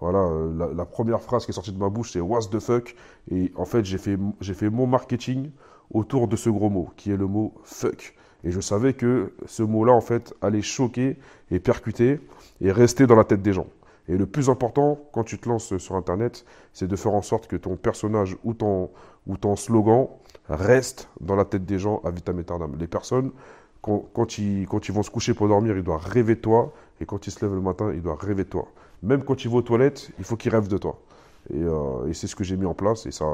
voilà, 0.00 0.30
la, 0.56 0.72
la, 0.72 0.84
première 0.84 1.20
phrase 1.20 1.44
qui 1.44 1.50
est 1.50 1.54
sortie 1.54 1.72
de 1.72 1.78
ma 1.78 1.88
bouche, 1.88 2.12
c'est 2.12 2.20
What's 2.20 2.50
the 2.50 2.60
fuck? 2.60 2.94
Et 3.30 3.50
en 3.56 3.64
fait, 3.64 3.84
j'ai 3.84 3.98
fait, 3.98 4.70
mon 4.70 4.86
marketing 4.86 5.50
autour 5.90 6.28
de 6.28 6.36
ce 6.36 6.50
gros 6.50 6.70
mot, 6.70 6.90
qui 6.96 7.10
est 7.10 7.16
le 7.16 7.26
mot 7.26 7.54
fuck. 7.64 8.14
Et 8.44 8.52
je 8.52 8.60
savais 8.60 8.92
que 8.92 9.32
ce 9.46 9.62
mot-là, 9.62 9.92
en 9.92 10.00
fait, 10.00 10.34
allait 10.40 10.62
choquer 10.62 11.16
et 11.50 11.58
percuter 11.58 12.20
et 12.60 12.70
rester 12.70 13.06
dans 13.06 13.16
la 13.16 13.24
tête 13.24 13.42
des 13.42 13.52
gens. 13.52 13.66
Et 14.06 14.16
le 14.16 14.26
plus 14.26 14.48
important, 14.48 14.98
quand 15.12 15.24
tu 15.24 15.38
te 15.38 15.48
lances 15.48 15.76
sur 15.76 15.96
Internet, 15.96 16.44
c'est 16.72 16.86
de 16.86 16.96
faire 16.96 17.12
en 17.12 17.22
sorte 17.22 17.46
que 17.46 17.56
ton 17.56 17.76
personnage 17.76 18.36
ou 18.44 18.54
ton, 18.54 18.90
ou 19.26 19.36
ton 19.36 19.56
slogan 19.56 20.06
reste 20.48 21.10
dans 21.20 21.36
la 21.36 21.44
tête 21.44 21.66
des 21.66 21.78
gens 21.78 22.00
à 22.04 22.10
vitam 22.10 22.38
aeternam. 22.38 22.76
Les 22.78 22.86
personnes, 22.86 23.32
quand, 23.80 24.38
ils, 24.38 24.66
vont 24.66 25.02
se 25.02 25.10
coucher 25.10 25.34
pour 25.34 25.48
dormir, 25.48 25.76
ils 25.76 25.82
doivent 25.82 26.04
rêver 26.04 26.34
de 26.34 26.40
toi. 26.40 26.72
Et 27.00 27.06
quand 27.06 27.26
ils 27.26 27.30
se 27.30 27.44
lèvent 27.44 27.54
le 27.54 27.60
matin, 27.60 27.92
ils 27.94 28.02
doivent 28.02 28.18
rêver 28.18 28.44
de 28.44 28.48
toi. 28.48 28.68
Même 29.02 29.22
quand 29.22 29.44
ils 29.44 29.50
vont 29.50 29.58
aux 29.58 29.62
toilettes, 29.62 30.10
il 30.18 30.24
faut 30.24 30.36
qu'ils 30.36 30.52
rêvent 30.52 30.68
de 30.68 30.78
toi. 30.78 30.98
Euh, 31.54 32.06
et, 32.08 32.14
c'est 32.14 32.26
ce 32.26 32.36
que 32.36 32.44
j'ai 32.44 32.56
mis 32.56 32.66
en 32.66 32.74
place 32.74 33.06
et 33.06 33.10
ça, 33.10 33.24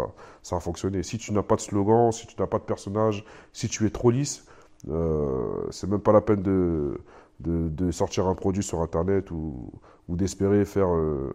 a 0.52 0.60
fonctionné. 0.60 1.02
Si 1.02 1.18
tu 1.18 1.32
n'as 1.32 1.42
pas 1.42 1.56
de 1.56 1.60
slogan, 1.60 2.12
si 2.12 2.26
tu 2.26 2.34
n'as 2.38 2.46
pas 2.46 2.58
de 2.58 2.64
personnage, 2.64 3.24
si 3.52 3.68
tu 3.68 3.86
es 3.86 3.90
trop 3.90 4.10
lisse, 4.10 4.44
euh, 4.90 5.66
c'est 5.70 5.88
même 5.88 6.00
pas 6.00 6.12
la 6.12 6.20
peine 6.20 6.42
de, 6.42 7.90
sortir 7.90 8.26
un 8.26 8.34
produit 8.34 8.62
sur 8.62 8.80
Internet 8.82 9.30
ou, 9.30 9.70
d'espérer 10.08 10.64
faire, 10.64 10.94
euh, 10.94 11.32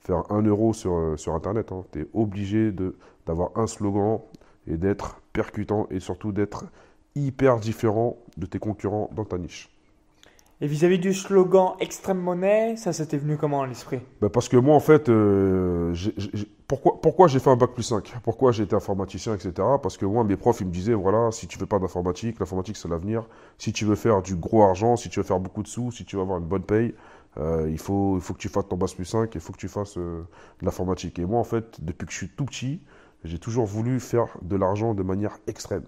faire 0.00 0.24
un 0.30 0.42
euro 0.42 0.72
sur, 0.72 0.92
euh, 0.94 1.16
sur 1.16 1.34
Internet. 1.34 1.72
Hein. 1.72 1.84
Tu 1.92 2.00
es 2.00 2.08
obligé 2.12 2.72
d'avoir 3.26 3.50
un 3.56 3.66
slogan 3.66 4.20
et 4.66 4.76
d'être 4.76 5.20
percutant 5.32 5.86
et 5.90 6.00
surtout 6.00 6.32
d'être 6.32 6.64
hyper 7.26 7.58
différent 7.58 8.16
de 8.36 8.46
tes 8.46 8.58
concurrents 8.58 9.10
dans 9.14 9.24
ta 9.24 9.38
niche. 9.38 9.70
Et 10.60 10.66
vis-à-vis 10.66 10.98
du 10.98 11.14
slogan 11.14 11.74
extrême 11.78 12.18
monnaie, 12.18 12.76
ça 12.76 12.92
c'était 12.92 13.16
venu 13.16 13.36
comment 13.36 13.62
à 13.62 13.66
l'esprit? 13.68 14.00
Ben 14.20 14.28
Parce 14.28 14.48
que 14.48 14.56
moi 14.56 14.74
en 14.74 14.80
fait, 14.80 15.08
euh, 15.08 15.94
pourquoi, 16.66 17.00
pourquoi 17.00 17.28
j'ai 17.28 17.38
fait 17.38 17.50
un 17.50 17.56
bac 17.56 17.70
plus 17.74 17.84
5 17.84 18.12
Pourquoi 18.24 18.50
j'ai 18.50 18.64
été 18.64 18.74
informaticien, 18.74 19.34
etc. 19.34 19.52
Parce 19.80 19.96
que 19.96 20.04
moi 20.04 20.24
mes 20.24 20.36
profs 20.36 20.60
ils 20.60 20.66
me 20.66 20.72
disaient, 20.72 20.94
voilà, 20.94 21.30
si 21.30 21.46
tu 21.46 21.60
veux 21.60 21.66
pas 21.66 21.78
d'informatique, 21.78 22.40
l'informatique 22.40 22.76
c'est 22.76 22.88
l'avenir. 22.88 23.24
Si 23.56 23.72
tu 23.72 23.84
veux 23.84 23.94
faire 23.94 24.20
du 24.20 24.34
gros 24.34 24.64
argent, 24.64 24.96
si 24.96 25.08
tu 25.08 25.20
veux 25.20 25.24
faire 25.24 25.38
beaucoup 25.38 25.62
de 25.62 25.68
sous, 25.68 25.92
si 25.92 26.04
tu 26.04 26.16
veux 26.16 26.22
avoir 26.22 26.38
une 26.38 26.46
bonne 26.46 26.64
paye, 26.64 26.92
euh, 27.38 27.68
il, 27.70 27.78
faut, 27.78 28.16
il 28.16 28.20
faut 28.20 28.34
que 28.34 28.40
tu 28.40 28.48
fasses 28.48 28.66
ton 28.66 28.76
bac 28.76 28.90
plus 28.96 29.04
5, 29.04 29.32
il 29.36 29.40
faut 29.40 29.52
que 29.52 29.58
tu 29.58 29.68
fasses 29.68 29.96
euh, 29.96 30.26
de 30.60 30.66
l'informatique. 30.66 31.20
Et 31.20 31.24
moi 31.24 31.38
en 31.38 31.44
fait, 31.44 31.84
depuis 31.84 32.06
que 32.06 32.12
je 32.12 32.18
suis 32.18 32.30
tout 32.30 32.46
petit, 32.46 32.80
j'ai 33.22 33.38
toujours 33.38 33.66
voulu 33.66 34.00
faire 34.00 34.26
de 34.42 34.56
l'argent 34.56 34.92
de 34.94 35.04
manière 35.04 35.38
extrême. 35.46 35.84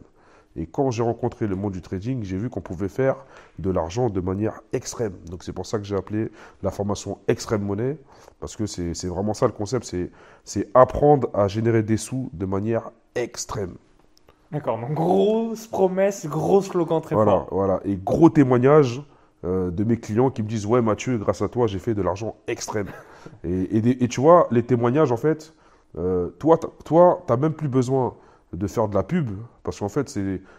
Et 0.57 0.67
quand 0.67 0.91
j'ai 0.91 1.03
rencontré 1.03 1.47
le 1.47 1.55
monde 1.55 1.73
du 1.73 1.81
trading, 1.81 2.25
j'ai 2.25 2.37
vu 2.37 2.51
qu'on 2.51 2.61
pouvait 2.61 2.89
faire 2.89 3.25
de 3.59 3.71
l'argent 3.71 4.11
de 4.11 4.21
manière 4.21 4.61
extrême. 4.73 5.15
Donc 5.31 5.45
c'est 5.45 5.53
pour 5.53 5.67
ça 5.67 5.79
que 5.79 5.85
j'ai 5.85 5.97
appelé 5.97 6.31
la 6.63 6.71
formation 6.71 7.19
extrême 7.29 7.63
monnaie, 7.63 7.99
parce 8.41 8.57
que 8.57 8.67
c'est 8.67 9.07
vraiment 9.07 9.35
ça 9.35 9.47
le 9.47 9.53
concept, 9.53 9.95
c'est 10.45 10.69
apprendre 10.75 11.29
à 11.35 11.47
générer 11.47 11.83
des 11.83 11.97
sous 11.97 12.31
de 12.33 12.47
manière 12.47 12.91
extrême. 13.15 13.75
D'accord, 14.51 14.81
donc 14.81 14.95
grosse 14.95 15.69
promesse, 15.69 16.27
gros 16.27 16.61
slogan 16.61 17.01
très 17.01 17.15
voilà, 17.15 17.31
fort. 17.31 17.49
Voilà, 17.53 17.81
et 17.85 17.97
gros 17.97 18.31
témoignage 18.31 19.01
euh, 19.45 19.71
de 19.71 19.85
mes 19.85 19.97
clients 19.97 20.31
qui 20.31 20.43
me 20.43 20.49
disent 20.49 20.67
Ouais, 20.67 20.83
Mathieu, 20.83 21.19
grâce 21.19 21.41
à 21.41 21.49
toi, 21.49 21.69
j'ai 21.69 21.79
fait 21.79 21.95
de 21.95 22.03
l'argent 22.03 22.35
extrême. 22.49 22.89
et, 23.45 24.03
et, 24.03 24.09
tu 24.09 24.21
vois, 24.21 24.49
les 24.51 24.65
témoignages, 24.65 25.13
en 25.13 25.17
fait, 25.17 25.55
euh, 25.99 26.31
toi, 26.39 26.59
tu 26.59 26.95
n'as 26.95 27.37
même 27.37 27.53
plus 27.53 27.69
besoin 27.69 28.15
de 28.53 28.67
faire 28.67 28.89
de 28.89 28.95
la 28.95 29.03
pub, 29.03 29.31
parce 29.63 29.79
qu'en 29.79 29.89
fait, 29.89 30.09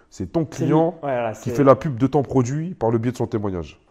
c'est 0.09 0.31
ton 0.31 0.45
client 0.45 0.95
qui 1.41 1.49
fait 1.49 1.63
la 1.63 1.75
pub 1.75 1.97
de 1.97 2.07
ton 2.07 2.23
produit 2.23 2.73
par 2.73 2.89
le 2.89 2.97
biais 2.97 3.11
de 3.11 3.17
son 3.17 3.27
témoignage. 3.27 3.81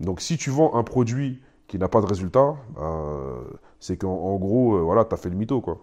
Donc, 0.00 0.20
si 0.20 0.36
tu 0.36 0.50
vends 0.50 0.74
un 0.74 0.82
produit 0.82 1.40
qui 1.68 1.78
n'a 1.78 1.88
pas 1.88 2.00
de 2.00 2.06
résultat, 2.06 2.56
euh, 2.80 3.40
c'est 3.80 3.96
qu'en 3.96 4.36
gros, 4.36 4.76
euh, 4.76 4.80
voilà, 4.80 5.04
tu 5.04 5.14
as 5.14 5.16
fait 5.16 5.30
le 5.30 5.36
mytho. 5.36 5.60
Quoi. 5.60 5.78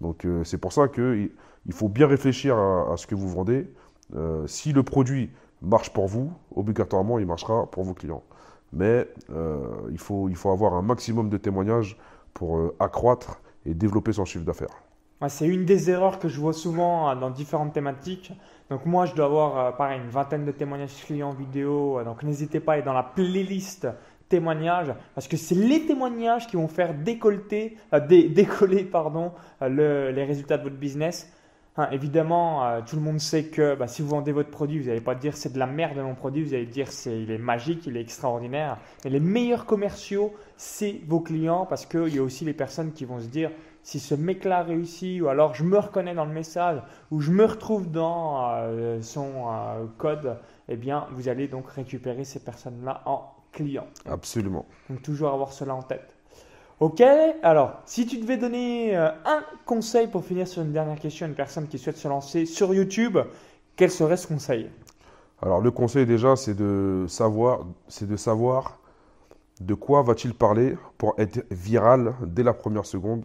Donc, 0.00 0.24
euh, 0.24 0.44
c'est 0.44 0.58
pour 0.58 0.72
ça 0.72 0.88
qu'il 0.88 1.30
il 1.66 1.72
faut 1.72 1.88
bien 1.88 2.06
réfléchir 2.06 2.58
à, 2.58 2.96
ce 2.96 3.06
que 3.06 3.14
vous 3.14 3.28
vendez. 3.28 3.70
si 4.46 4.72
le 4.72 4.82
produit 4.82 5.30
marche 5.62 5.92
pour 5.92 6.06
vous, 6.06 6.32
obligatoirement, 6.54 7.18
il 7.18 7.26
marchera 7.26 7.66
pour 7.70 7.84
vos 7.84 7.94
clients. 7.94 8.22
Mais 8.72 9.06
il, 9.90 9.98
faut, 9.98 10.28
il 10.28 10.36
faut 10.36 10.50
avoir 10.50 10.74
un 10.74 10.82
maximum 10.82 11.28
de 11.28 11.36
témoignages 11.36 11.98
pour 12.32 12.72
accroître 12.78 13.40
et 13.66 13.74
développer 13.74 14.12
son 14.12 14.24
chiffre 14.24 14.44
d'affaires. 14.44 14.82
C'est 15.28 15.46
une 15.46 15.66
des 15.66 15.90
erreurs 15.90 16.18
que 16.18 16.28
je 16.28 16.40
vois 16.40 16.54
souvent 16.54 17.10
euh, 17.10 17.14
dans 17.14 17.28
différentes 17.28 17.74
thématiques. 17.74 18.32
Donc 18.70 18.86
moi, 18.86 19.04
je 19.04 19.14
dois 19.14 19.26
avoir 19.26 19.58
euh, 19.58 19.70
pareil 19.72 20.00
une 20.00 20.08
vingtaine 20.08 20.46
de 20.46 20.52
témoignages 20.52 20.94
clients 21.04 21.32
vidéo. 21.32 21.98
Euh, 21.98 22.04
donc 22.04 22.22
n'hésitez 22.22 22.58
pas 22.58 22.72
à 22.72 22.74
aller 22.76 22.84
dans 22.84 22.94
la 22.94 23.02
playlist 23.02 23.86
témoignages 24.30 24.94
parce 25.14 25.28
que 25.28 25.36
c'est 25.36 25.56
les 25.56 25.84
témoignages 25.86 26.46
qui 26.46 26.56
vont 26.56 26.68
faire 26.68 26.94
décoller 27.04 27.74
pardon, 28.84 29.32
les 29.60 30.24
résultats 30.24 30.56
de 30.56 30.62
votre 30.62 30.76
business. 30.76 31.30
Hein, 31.76 31.88
évidemment, 31.92 32.80
tout 32.86 32.96
le 32.96 33.02
monde 33.02 33.18
sait 33.18 33.44
que 33.44 33.74
bah, 33.74 33.88
si 33.88 34.02
vous 34.02 34.08
vendez 34.08 34.30
votre 34.30 34.50
produit, 34.50 34.78
vous 34.78 34.86
n'allez 34.88 35.00
pas 35.00 35.16
dire 35.16 35.36
c'est 35.36 35.52
de 35.52 35.58
la 35.58 35.66
merde 35.66 35.98
mon 35.98 36.14
produit, 36.14 36.44
vous 36.44 36.54
allez 36.54 36.66
dire 36.66 36.92
c'est 36.92 37.22
il 37.22 37.30
est 37.30 37.38
magique, 37.38 37.86
il 37.86 37.96
est 37.96 38.00
extraordinaire. 38.00 38.78
Et 39.04 39.10
les 39.10 39.20
meilleurs 39.20 39.66
commerciaux, 39.66 40.32
c'est 40.56 41.00
vos 41.08 41.20
clients 41.20 41.66
parce 41.66 41.84
qu'il 41.86 42.14
y 42.14 42.18
a 42.18 42.22
aussi 42.22 42.44
les 42.44 42.54
personnes 42.54 42.92
qui 42.92 43.04
vont 43.04 43.18
se 43.18 43.26
dire 43.26 43.50
si 43.82 43.98
ce 43.98 44.14
mec-là 44.14 44.62
réussit, 44.62 45.20
ou 45.22 45.28
alors 45.28 45.54
je 45.54 45.64
me 45.64 45.78
reconnais 45.78 46.14
dans 46.14 46.24
le 46.24 46.32
message, 46.32 46.80
ou 47.10 47.20
je 47.20 47.30
me 47.30 47.44
retrouve 47.44 47.90
dans 47.90 48.50
euh, 48.52 49.00
son 49.02 49.48
euh, 49.48 49.86
code, 49.98 50.38
eh 50.68 50.76
bien, 50.76 51.06
vous 51.12 51.28
allez 51.28 51.48
donc 51.48 51.68
récupérer 51.70 52.24
ces 52.24 52.40
personnes-là 52.40 53.02
en 53.06 53.32
clients. 53.52 53.88
Absolument. 54.06 54.66
Donc 54.88 55.02
toujours 55.02 55.30
avoir 55.30 55.52
cela 55.52 55.74
en 55.74 55.82
tête. 55.82 56.14
Ok, 56.78 57.02
alors 57.42 57.80
si 57.84 58.06
tu 58.06 58.18
devais 58.18 58.38
donner 58.38 58.96
euh, 58.96 59.10
un 59.26 59.44
conseil 59.66 60.06
pour 60.06 60.24
finir 60.24 60.48
sur 60.48 60.62
une 60.62 60.72
dernière 60.72 60.98
question 60.98 61.26
à 61.26 61.28
une 61.28 61.34
personne 61.34 61.68
qui 61.68 61.78
souhaite 61.78 61.98
se 61.98 62.08
lancer 62.08 62.46
sur 62.46 62.72
YouTube, 62.72 63.18
quel 63.76 63.90
serait 63.90 64.16
ce 64.16 64.26
conseil? 64.26 64.70
Alors 65.42 65.60
le 65.60 65.70
conseil 65.70 66.06
déjà, 66.06 66.36
c'est 66.36 66.54
de 66.54 67.04
savoir, 67.08 67.66
c'est 67.88 68.08
de 68.08 68.16
savoir 68.16 68.78
de 69.60 69.74
quoi 69.74 70.02
va-t-il 70.02 70.34
parler 70.34 70.76
pour 70.96 71.14
être 71.18 71.44
viral 71.50 72.14
dès 72.22 72.42
la 72.42 72.54
première 72.54 72.86
seconde 72.86 73.24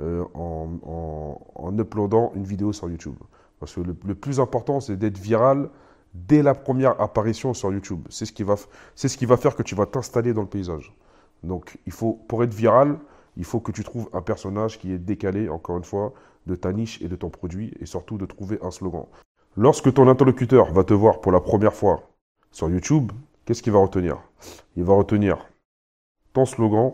euh, 0.00 0.24
en, 0.34 1.40
en, 1.54 1.78
uploadant 1.78 2.32
une 2.34 2.44
vidéo 2.44 2.72
sur 2.72 2.88
YouTube. 2.88 3.16
Parce 3.60 3.74
que 3.74 3.80
le, 3.80 3.96
le 4.04 4.14
plus 4.14 4.40
important, 4.40 4.80
c'est 4.80 4.96
d'être 4.96 5.18
viral 5.18 5.70
dès 6.14 6.42
la 6.42 6.54
première 6.54 7.00
apparition 7.00 7.54
sur 7.54 7.72
YouTube. 7.72 8.06
C'est 8.10 8.26
ce 8.26 8.32
qui 8.32 8.42
va, 8.42 8.56
ce 8.94 9.06
qui 9.06 9.26
va 9.26 9.36
faire 9.36 9.56
que 9.56 9.62
tu 9.62 9.74
vas 9.74 9.86
t'installer 9.86 10.32
dans 10.32 10.42
le 10.42 10.48
paysage. 10.48 10.94
Donc, 11.42 11.78
il 11.86 11.92
faut, 11.92 12.14
pour 12.28 12.42
être 12.44 12.54
viral, 12.54 12.98
il 13.36 13.44
faut 13.44 13.60
que 13.60 13.72
tu 13.72 13.84
trouves 13.84 14.08
un 14.12 14.22
personnage 14.22 14.78
qui 14.78 14.92
est 14.92 14.98
décalé, 14.98 15.48
encore 15.48 15.76
une 15.76 15.84
fois, 15.84 16.12
de 16.46 16.54
ta 16.54 16.72
niche 16.72 17.00
et 17.02 17.08
de 17.08 17.16
ton 17.16 17.28
produit, 17.28 17.74
et 17.80 17.86
surtout 17.86 18.18
de 18.18 18.26
trouver 18.26 18.58
un 18.62 18.70
slogan. 18.70 19.06
Lorsque 19.56 19.92
ton 19.92 20.08
interlocuteur 20.08 20.72
va 20.72 20.84
te 20.84 20.94
voir 20.94 21.20
pour 21.20 21.32
la 21.32 21.40
première 21.40 21.74
fois 21.74 22.10
sur 22.50 22.68
YouTube, 22.70 23.12
qu'est-ce 23.44 23.62
qu'il 23.62 23.72
va 23.72 23.78
retenir? 23.78 24.18
Il 24.76 24.84
va 24.84 24.94
retenir 24.94 25.46
ton 26.32 26.44
slogan, 26.44 26.92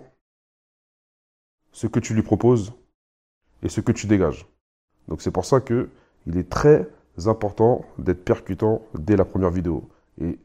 ce 1.73 1.87
que 1.87 2.01
tu 2.01 2.15
lui 2.15 2.23
proposes 2.23 2.73
et 3.63 3.69
ce 3.69 3.81
que 3.81 3.93
tu 3.93 4.07
dégages. 4.07 4.47
Donc 5.09 5.23
c'est 5.23 5.31
pour 5.31 5.45
ça 5.45 5.61
que 5.61 5.89
il 6.27 6.39
est 6.39 6.49
très 6.49 6.89
important 7.27 7.85
d'être 7.99 8.25
percutant 8.25 8.83
dès 8.95 9.17
la 9.17 9.25
première 9.25 9.51
vidéo. 9.51 9.89
Et, 10.21 10.39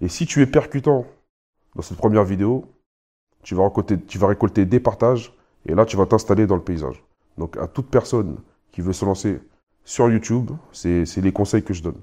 et 0.00 0.08
si 0.08 0.26
tu 0.26 0.42
es 0.42 0.46
percutant 0.46 1.06
dans 1.74 1.82
cette 1.82 1.98
première 1.98 2.24
vidéo, 2.24 2.66
tu 3.42 3.54
vas, 3.54 3.64
récolter, 3.64 4.00
tu 4.00 4.18
vas 4.18 4.28
récolter 4.28 4.64
des 4.64 4.80
partages 4.80 5.32
et 5.66 5.74
là, 5.74 5.84
tu 5.84 5.96
vas 5.96 6.06
t'installer 6.06 6.46
dans 6.46 6.56
le 6.56 6.62
paysage. 6.62 7.02
Donc, 7.38 7.56
à 7.56 7.66
toute 7.66 7.86
personne 7.86 8.36
qui 8.72 8.80
veut 8.80 8.92
se 8.92 9.04
lancer 9.04 9.40
sur 9.84 10.10
YouTube, 10.10 10.50
c'est 10.72 11.04
les 11.16 11.32
conseils 11.32 11.62
que 11.62 11.74
je 11.74 11.82
donne. 11.82 12.00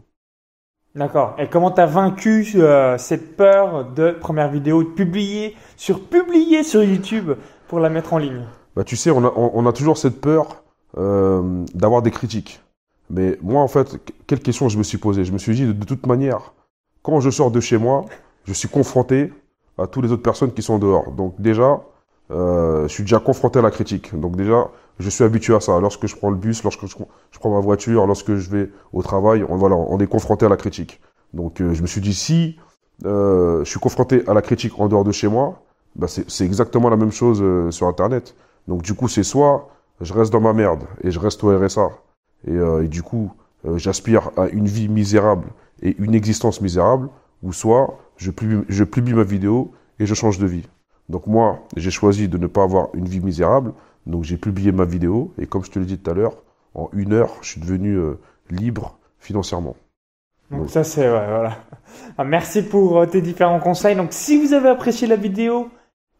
D'accord. 0.94 1.36
Et 1.38 1.48
comment 1.48 1.72
tu 1.72 1.80
as 1.80 1.86
vaincu 1.86 2.46
euh, 2.56 2.98
cette 2.98 3.38
peur 3.38 3.86
de 3.94 4.12
première 4.12 4.50
vidéo, 4.52 4.84
de 4.84 4.90
publier 4.90 5.56
sur, 5.78 6.04
publier 6.04 6.64
sur 6.64 6.84
YouTube 6.84 7.32
pour 7.68 7.80
la 7.80 7.90
mettre 7.90 8.14
en 8.14 8.18
ligne? 8.18 8.46
Bah, 8.76 8.84
Tu 8.84 8.98
sais, 8.98 9.10
on 9.10 9.24
a, 9.24 9.32
on, 9.36 9.66
a 9.66 9.72
toujours 9.72 9.98
cette 9.98 10.20
peur 10.20 10.61
euh, 10.98 11.64
d'avoir 11.74 12.02
des 12.02 12.12
critiques. 12.12 12.62
Mais 13.10 13.38
moi, 13.42 13.62
en 13.62 13.68
fait, 13.68 13.98
quelle 14.28 14.42
question 14.42 14.68
je 14.68 14.78
me 14.78 14.84
suis 14.84 14.98
posée 14.98 15.24
Je 15.24 15.32
me 15.32 15.38
suis 15.38 15.56
dit, 15.56 15.66
de, 15.66 15.86
toute 15.86 16.06
manière, 16.06 16.54
quand 17.02 17.20
je 17.22 17.30
sors 17.30 17.50
de 17.50 17.60
chez 17.60 17.78
moi, 17.78 18.06
je 18.46 18.54
suis 18.54 18.68
confronté 18.68 19.32
à 19.78 19.88
toutes 19.88 20.04
les 20.04 20.12
autres 20.12 20.22
personnes 20.22 20.52
qui 20.52 20.62
sont 20.62 20.80
dehors. 20.80 21.12
Donc 21.12 21.40
déjà, 21.40 21.82
euh, 22.32 22.84
je 22.90 22.94
suis 22.94 23.04
déjà 23.04 23.20
confronté 23.20 23.60
à 23.60 23.62
la 23.62 23.72
critique. 23.72 24.18
Donc 24.20 24.36
déjà, 24.36 24.70
je 25.00 25.10
suis 25.10 25.24
habitué 25.24 25.56
à 25.56 25.62
ça. 25.62 25.80
Lorsque 25.80 26.08
je 26.08 26.16
prends 26.16 26.30
le 26.30 26.36
bus, 26.36 26.64
lorsque 26.64 26.86
je, 26.86 26.96
prends 27.40 27.52
ma 27.54 27.60
voiture, 27.62 28.06
lorsque 28.06 28.36
je 28.36 28.50
vais 28.50 28.70
au 28.92 29.02
travail, 29.02 29.46
on, 29.48 29.56
voilà, 29.56 29.76
on 29.76 29.98
est 30.00 30.08
confronté 30.08 30.46
à 30.46 30.50
la 30.50 30.58
critique. 30.58 31.00
Donc 31.34 31.62
euh, 31.62 31.74
je 31.74 31.82
me 31.82 31.88
suis 31.88 32.02
dit, 32.02 32.14
si 32.14 32.58
je 33.04 33.64
suis 33.64 33.80
confronté 33.80 34.24
à 34.28 34.34
la 34.34 34.42
critique 34.42 34.78
en 34.78 34.88
dehors 34.90 35.06
de 35.06 35.12
chez 35.12 35.28
moi, 35.28 35.64
bah 35.96 36.08
c'est 36.08 36.46
exactement 36.46 36.90
la 36.90 36.98
même 36.98 37.12
chose 37.12 37.44
sur 37.74 37.88
Internet. 37.88 38.36
Donc 38.68 38.84
du 38.84 38.94
coup, 38.94 39.08
c'est 39.08 39.24
soit 39.24 39.70
je 40.02 40.14
reste 40.14 40.32
dans 40.32 40.42
ma 40.42 40.54
merde 40.54 40.84
et 41.04 41.12
je 41.12 41.20
reste 41.20 41.44
au 41.44 41.58
RSA, 41.58 41.90
et, 42.48 42.52
euh, 42.52 42.84
et 42.84 42.88
du 42.88 43.04
coup, 43.04 43.32
j'aspire 43.76 44.32
à 44.38 44.48
une 44.48 44.66
vie 44.66 44.90
misérable 44.90 45.48
et 45.84 45.96
une 46.00 46.16
existence 46.16 46.62
misérable, 46.62 47.10
ou 47.44 47.54
soit 47.54 48.00
je 48.18 48.32
publie, 48.32 48.64
je 48.70 48.84
publie 48.84 49.14
ma 49.14 49.24
vidéo 49.24 49.72
et 50.00 50.06
je 50.06 50.14
change 50.16 50.40
de 50.40 50.48
vie. 50.48 50.68
Donc 51.10 51.28
moi, 51.28 51.60
j'ai 51.76 51.92
choisi 51.92 52.28
de 52.28 52.38
ne 52.38 52.48
pas 52.48 52.64
avoir 52.64 52.88
une 52.94 53.08
vie 53.08 53.20
misérable, 53.20 53.74
donc 54.08 54.24
j'ai 54.24 54.38
publié 54.38 54.72
ma 54.72 54.86
vidéo, 54.86 55.34
et 55.38 55.46
comme 55.46 55.64
je 55.64 55.72
te 55.72 55.78
l'ai 55.78 55.86
dit 55.86 55.98
tout 55.98 56.10
à 56.10 56.14
l'heure, 56.14 56.38
en 56.74 56.90
une 56.94 57.14
heure, 57.14 57.36
je 57.42 57.50
suis 57.50 57.62
devenu 57.62 57.98
euh, 57.98 58.18
libre 58.50 58.98
financièrement. 59.20 59.76
Donc, 60.50 60.70
ça 60.70 60.84
c'est 60.84 61.04
ouais, 61.04 61.28
voilà. 61.28 61.58
Ah, 62.18 62.24
merci 62.24 62.62
pour 62.62 63.00
euh, 63.00 63.06
tes 63.06 63.22
différents 63.22 63.60
conseils. 63.60 63.96
Donc 63.96 64.10
si 64.12 64.38
vous 64.38 64.54
avez 64.54 64.70
apprécié 64.70 65.08
la 65.08 65.16
vidéo, 65.16 65.70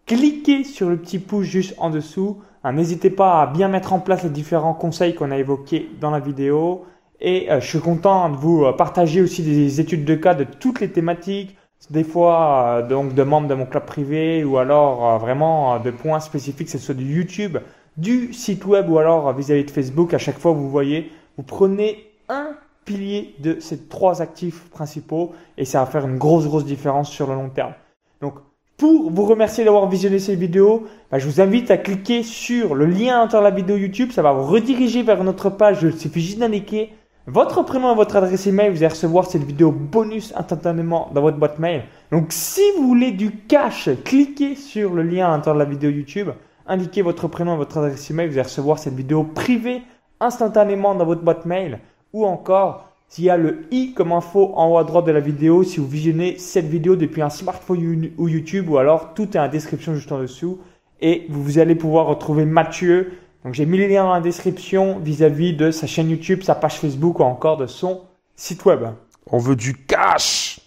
cliquez 0.06 0.64
sur 0.64 0.90
le 0.90 0.98
petit 0.98 1.20
pouce 1.20 1.46
juste 1.46 1.76
en 1.78 1.90
dessous. 1.90 2.42
Ah, 2.64 2.72
n'hésitez 2.72 3.10
pas 3.10 3.42
à 3.42 3.48
bien 3.48 3.68
mettre 3.68 3.94
en 3.94 4.00
place 4.00 4.24
les 4.24 4.30
différents 4.30 4.74
conseils 4.74 5.16
qu'on 5.16 5.32
a 5.32 5.38
évoqués 5.38 5.90
dans 6.00 6.12
la 6.12 6.20
vidéo. 6.20 6.86
Et 7.20 7.52
euh, 7.52 7.60
je 7.60 7.68
suis 7.68 7.80
content 7.80 8.30
de 8.30 8.36
vous 8.36 8.72
partager 8.78 9.22
aussi 9.22 9.44
des 9.44 9.80
études 9.80 10.06
de 10.06 10.16
cas 10.16 10.34
de 10.34 10.44
toutes 10.44 10.80
les 10.80 10.92
thématiques, 10.92 11.56
des 11.90 12.04
fois 12.04 12.64
euh, 12.66 12.88
donc 12.88 13.16
de 13.16 13.24
membres 13.24 13.48
de 13.48 13.56
mon 13.56 13.66
club 13.66 13.86
privé 13.86 14.44
ou 14.44 14.58
alors 14.58 15.08
euh, 15.08 15.18
vraiment 15.18 15.76
euh, 15.76 15.80
de 15.80 15.92
points 15.92 16.20
spécifiques, 16.20 16.68
que 16.68 16.72
ce 16.72 16.78
soit 16.78 16.94
du 16.94 17.06
YouTube, 17.06 17.58
du 17.98 18.34
site 18.34 18.66
web 18.66 18.90
ou 18.90 19.00
alors 19.00 19.34
vis-à-vis 19.34 19.66
de 19.66 19.72
Facebook. 19.72 20.14
À 20.14 20.18
chaque 20.18 20.38
fois, 20.38 20.52
vous 20.52 20.70
voyez, 20.70 21.12
vous 21.38 21.44
prenez 21.44 22.12
un 22.30 22.56
pilier 22.86 23.36
de 23.40 23.60
ces 23.60 23.88
trois 23.88 24.22
actifs 24.22 24.70
principaux 24.70 25.34
et 25.58 25.66
ça 25.66 25.80
va 25.80 25.86
faire 25.86 26.06
une 26.06 26.18
grosse, 26.18 26.46
grosse 26.46 26.66
différence 26.66 27.10
sur 27.10 27.28
le 27.28 27.36
long 27.36 27.50
terme. 27.50 27.74
Donc, 28.22 28.36
pour 28.82 29.12
vous 29.12 29.26
remercier 29.26 29.64
d'avoir 29.64 29.88
visionné 29.88 30.18
cette 30.18 30.40
vidéo, 30.40 30.88
bah, 31.12 31.20
je 31.20 31.28
vous 31.28 31.40
invite 31.40 31.70
à 31.70 31.78
cliquer 31.78 32.24
sur 32.24 32.74
le 32.74 32.88
lien 32.88 33.22
entre 33.22 33.40
la 33.40 33.52
vidéo 33.52 33.78
YouTube. 33.78 34.12
Ça 34.12 34.24
va 34.24 34.34
vous 34.34 34.44
rediriger 34.44 35.04
vers 35.04 35.24
notre 35.24 35.52
page. 35.52 35.84
Il 35.84 35.96
suffit 35.96 36.20
juste 36.20 36.40
d'indiquer 36.40 36.92
votre 37.28 37.62
prénom 37.62 37.92
et 37.92 37.96
votre 37.96 38.16
adresse 38.16 38.48
email, 38.48 38.72
vous 38.72 38.78
allez 38.78 38.88
recevoir 38.88 39.28
cette 39.28 39.44
vidéo 39.44 39.72
bonus 39.72 40.34
instantanément 40.36 41.12
dans 41.14 41.22
votre 41.22 41.38
boîte 41.38 41.60
mail. 41.60 41.84
Donc 42.12 42.32
si 42.32 42.64
vous 42.76 42.88
voulez 42.88 43.12
du 43.12 43.30
cash, 43.32 43.88
cliquez 44.04 44.56
sur 44.56 44.96
le 44.96 45.04
lien 45.04 45.28
à 45.28 45.30
l'intérieur 45.30 45.64
de 45.64 45.64
la 45.64 45.70
vidéo 45.70 45.92
YouTube, 45.92 46.30
indiquez 46.66 47.04
votre 47.04 47.28
prénom 47.28 47.54
et 47.54 47.58
votre 47.58 47.78
adresse 47.78 48.10
email, 48.10 48.30
vous 48.30 48.34
allez 48.34 48.42
recevoir 48.42 48.80
cette 48.80 48.96
vidéo 48.96 49.24
privée 49.24 49.84
instantanément 50.20 50.96
dans 50.96 51.06
votre 51.06 51.22
boîte 51.22 51.46
mail. 51.46 51.78
Ou 52.14 52.26
encore, 52.26 52.91
s'il 53.12 53.26
y 53.26 53.30
a 53.30 53.38
le 53.38 53.66
i 53.70 53.94
comme 53.94 54.12
info 54.12 54.54
en 54.56 54.72
haut 54.72 54.78
à 54.78 54.84
droite 54.84 55.06
de 55.06 55.12
la 55.12 55.20
vidéo, 55.20 55.64
si 55.64 55.80
vous 55.80 55.88
visionnez 55.88 56.40
cette 56.40 56.66
vidéo 56.66 56.96
depuis 56.96 57.22
un 57.22 57.30
smartphone 57.30 58.10
ou 58.18 58.28
YouTube, 58.28 58.70
ou 58.70 58.78
alors 58.78 59.14
tout 59.14 59.36
est 59.36 59.40
en 59.40 59.48
description 59.48 59.94
juste 59.94 60.12
en 60.12 60.20
dessous. 60.20 60.60
Et 61.02 61.26
vous 61.30 61.60
allez 61.60 61.76
pouvoir 61.76 62.08
retrouver 62.08 62.46
Mathieu 62.46 63.12
donc 63.44 63.56
j'ai 63.56 63.66
mis 63.66 63.78
les 63.78 63.88
liens 63.88 64.04
dans 64.04 64.14
la 64.14 64.22
description 64.22 65.00
vis-à-vis 65.00 65.54
de 65.54 65.72
sa 65.72 65.88
chaîne 65.88 66.10
YouTube, 66.10 66.44
sa 66.44 66.56
page 66.56 66.78
Facebook 66.78 67.20
ou 67.20 67.24
encore 67.24 67.58
de 67.58 67.66
son 67.66 68.02
site 68.36 68.66
web. 68.66 68.84
On 69.32 69.40
veut 69.40 69.56
du 69.56 69.74
cash 69.74 70.60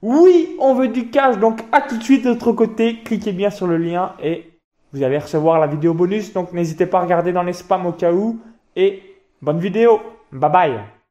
Oui, 0.00 0.56
on 0.58 0.74
veut 0.74 0.88
du 0.88 1.10
cash. 1.10 1.38
Donc 1.38 1.60
à 1.72 1.82
tout 1.82 1.98
de 1.98 2.02
suite 2.02 2.24
de 2.24 2.30
l'autre 2.30 2.52
côté, 2.52 3.02
cliquez 3.02 3.32
bien 3.32 3.50
sur 3.50 3.66
le 3.66 3.76
lien 3.76 4.14
et 4.22 4.50
vous 4.92 5.02
allez 5.02 5.18
recevoir 5.18 5.58
la 5.60 5.66
vidéo 5.66 5.92
bonus. 5.92 6.32
Donc 6.32 6.52
n'hésitez 6.52 6.86
pas 6.86 7.00
à 7.00 7.02
regarder 7.02 7.32
dans 7.32 7.42
les 7.42 7.52
spams 7.52 7.86
au 7.86 7.92
cas 7.92 8.12
où. 8.12 8.40
Et 8.76 9.02
bonne 9.42 9.58
vidéo. 9.58 10.00
Bye 10.32 10.50
bye. 10.50 11.01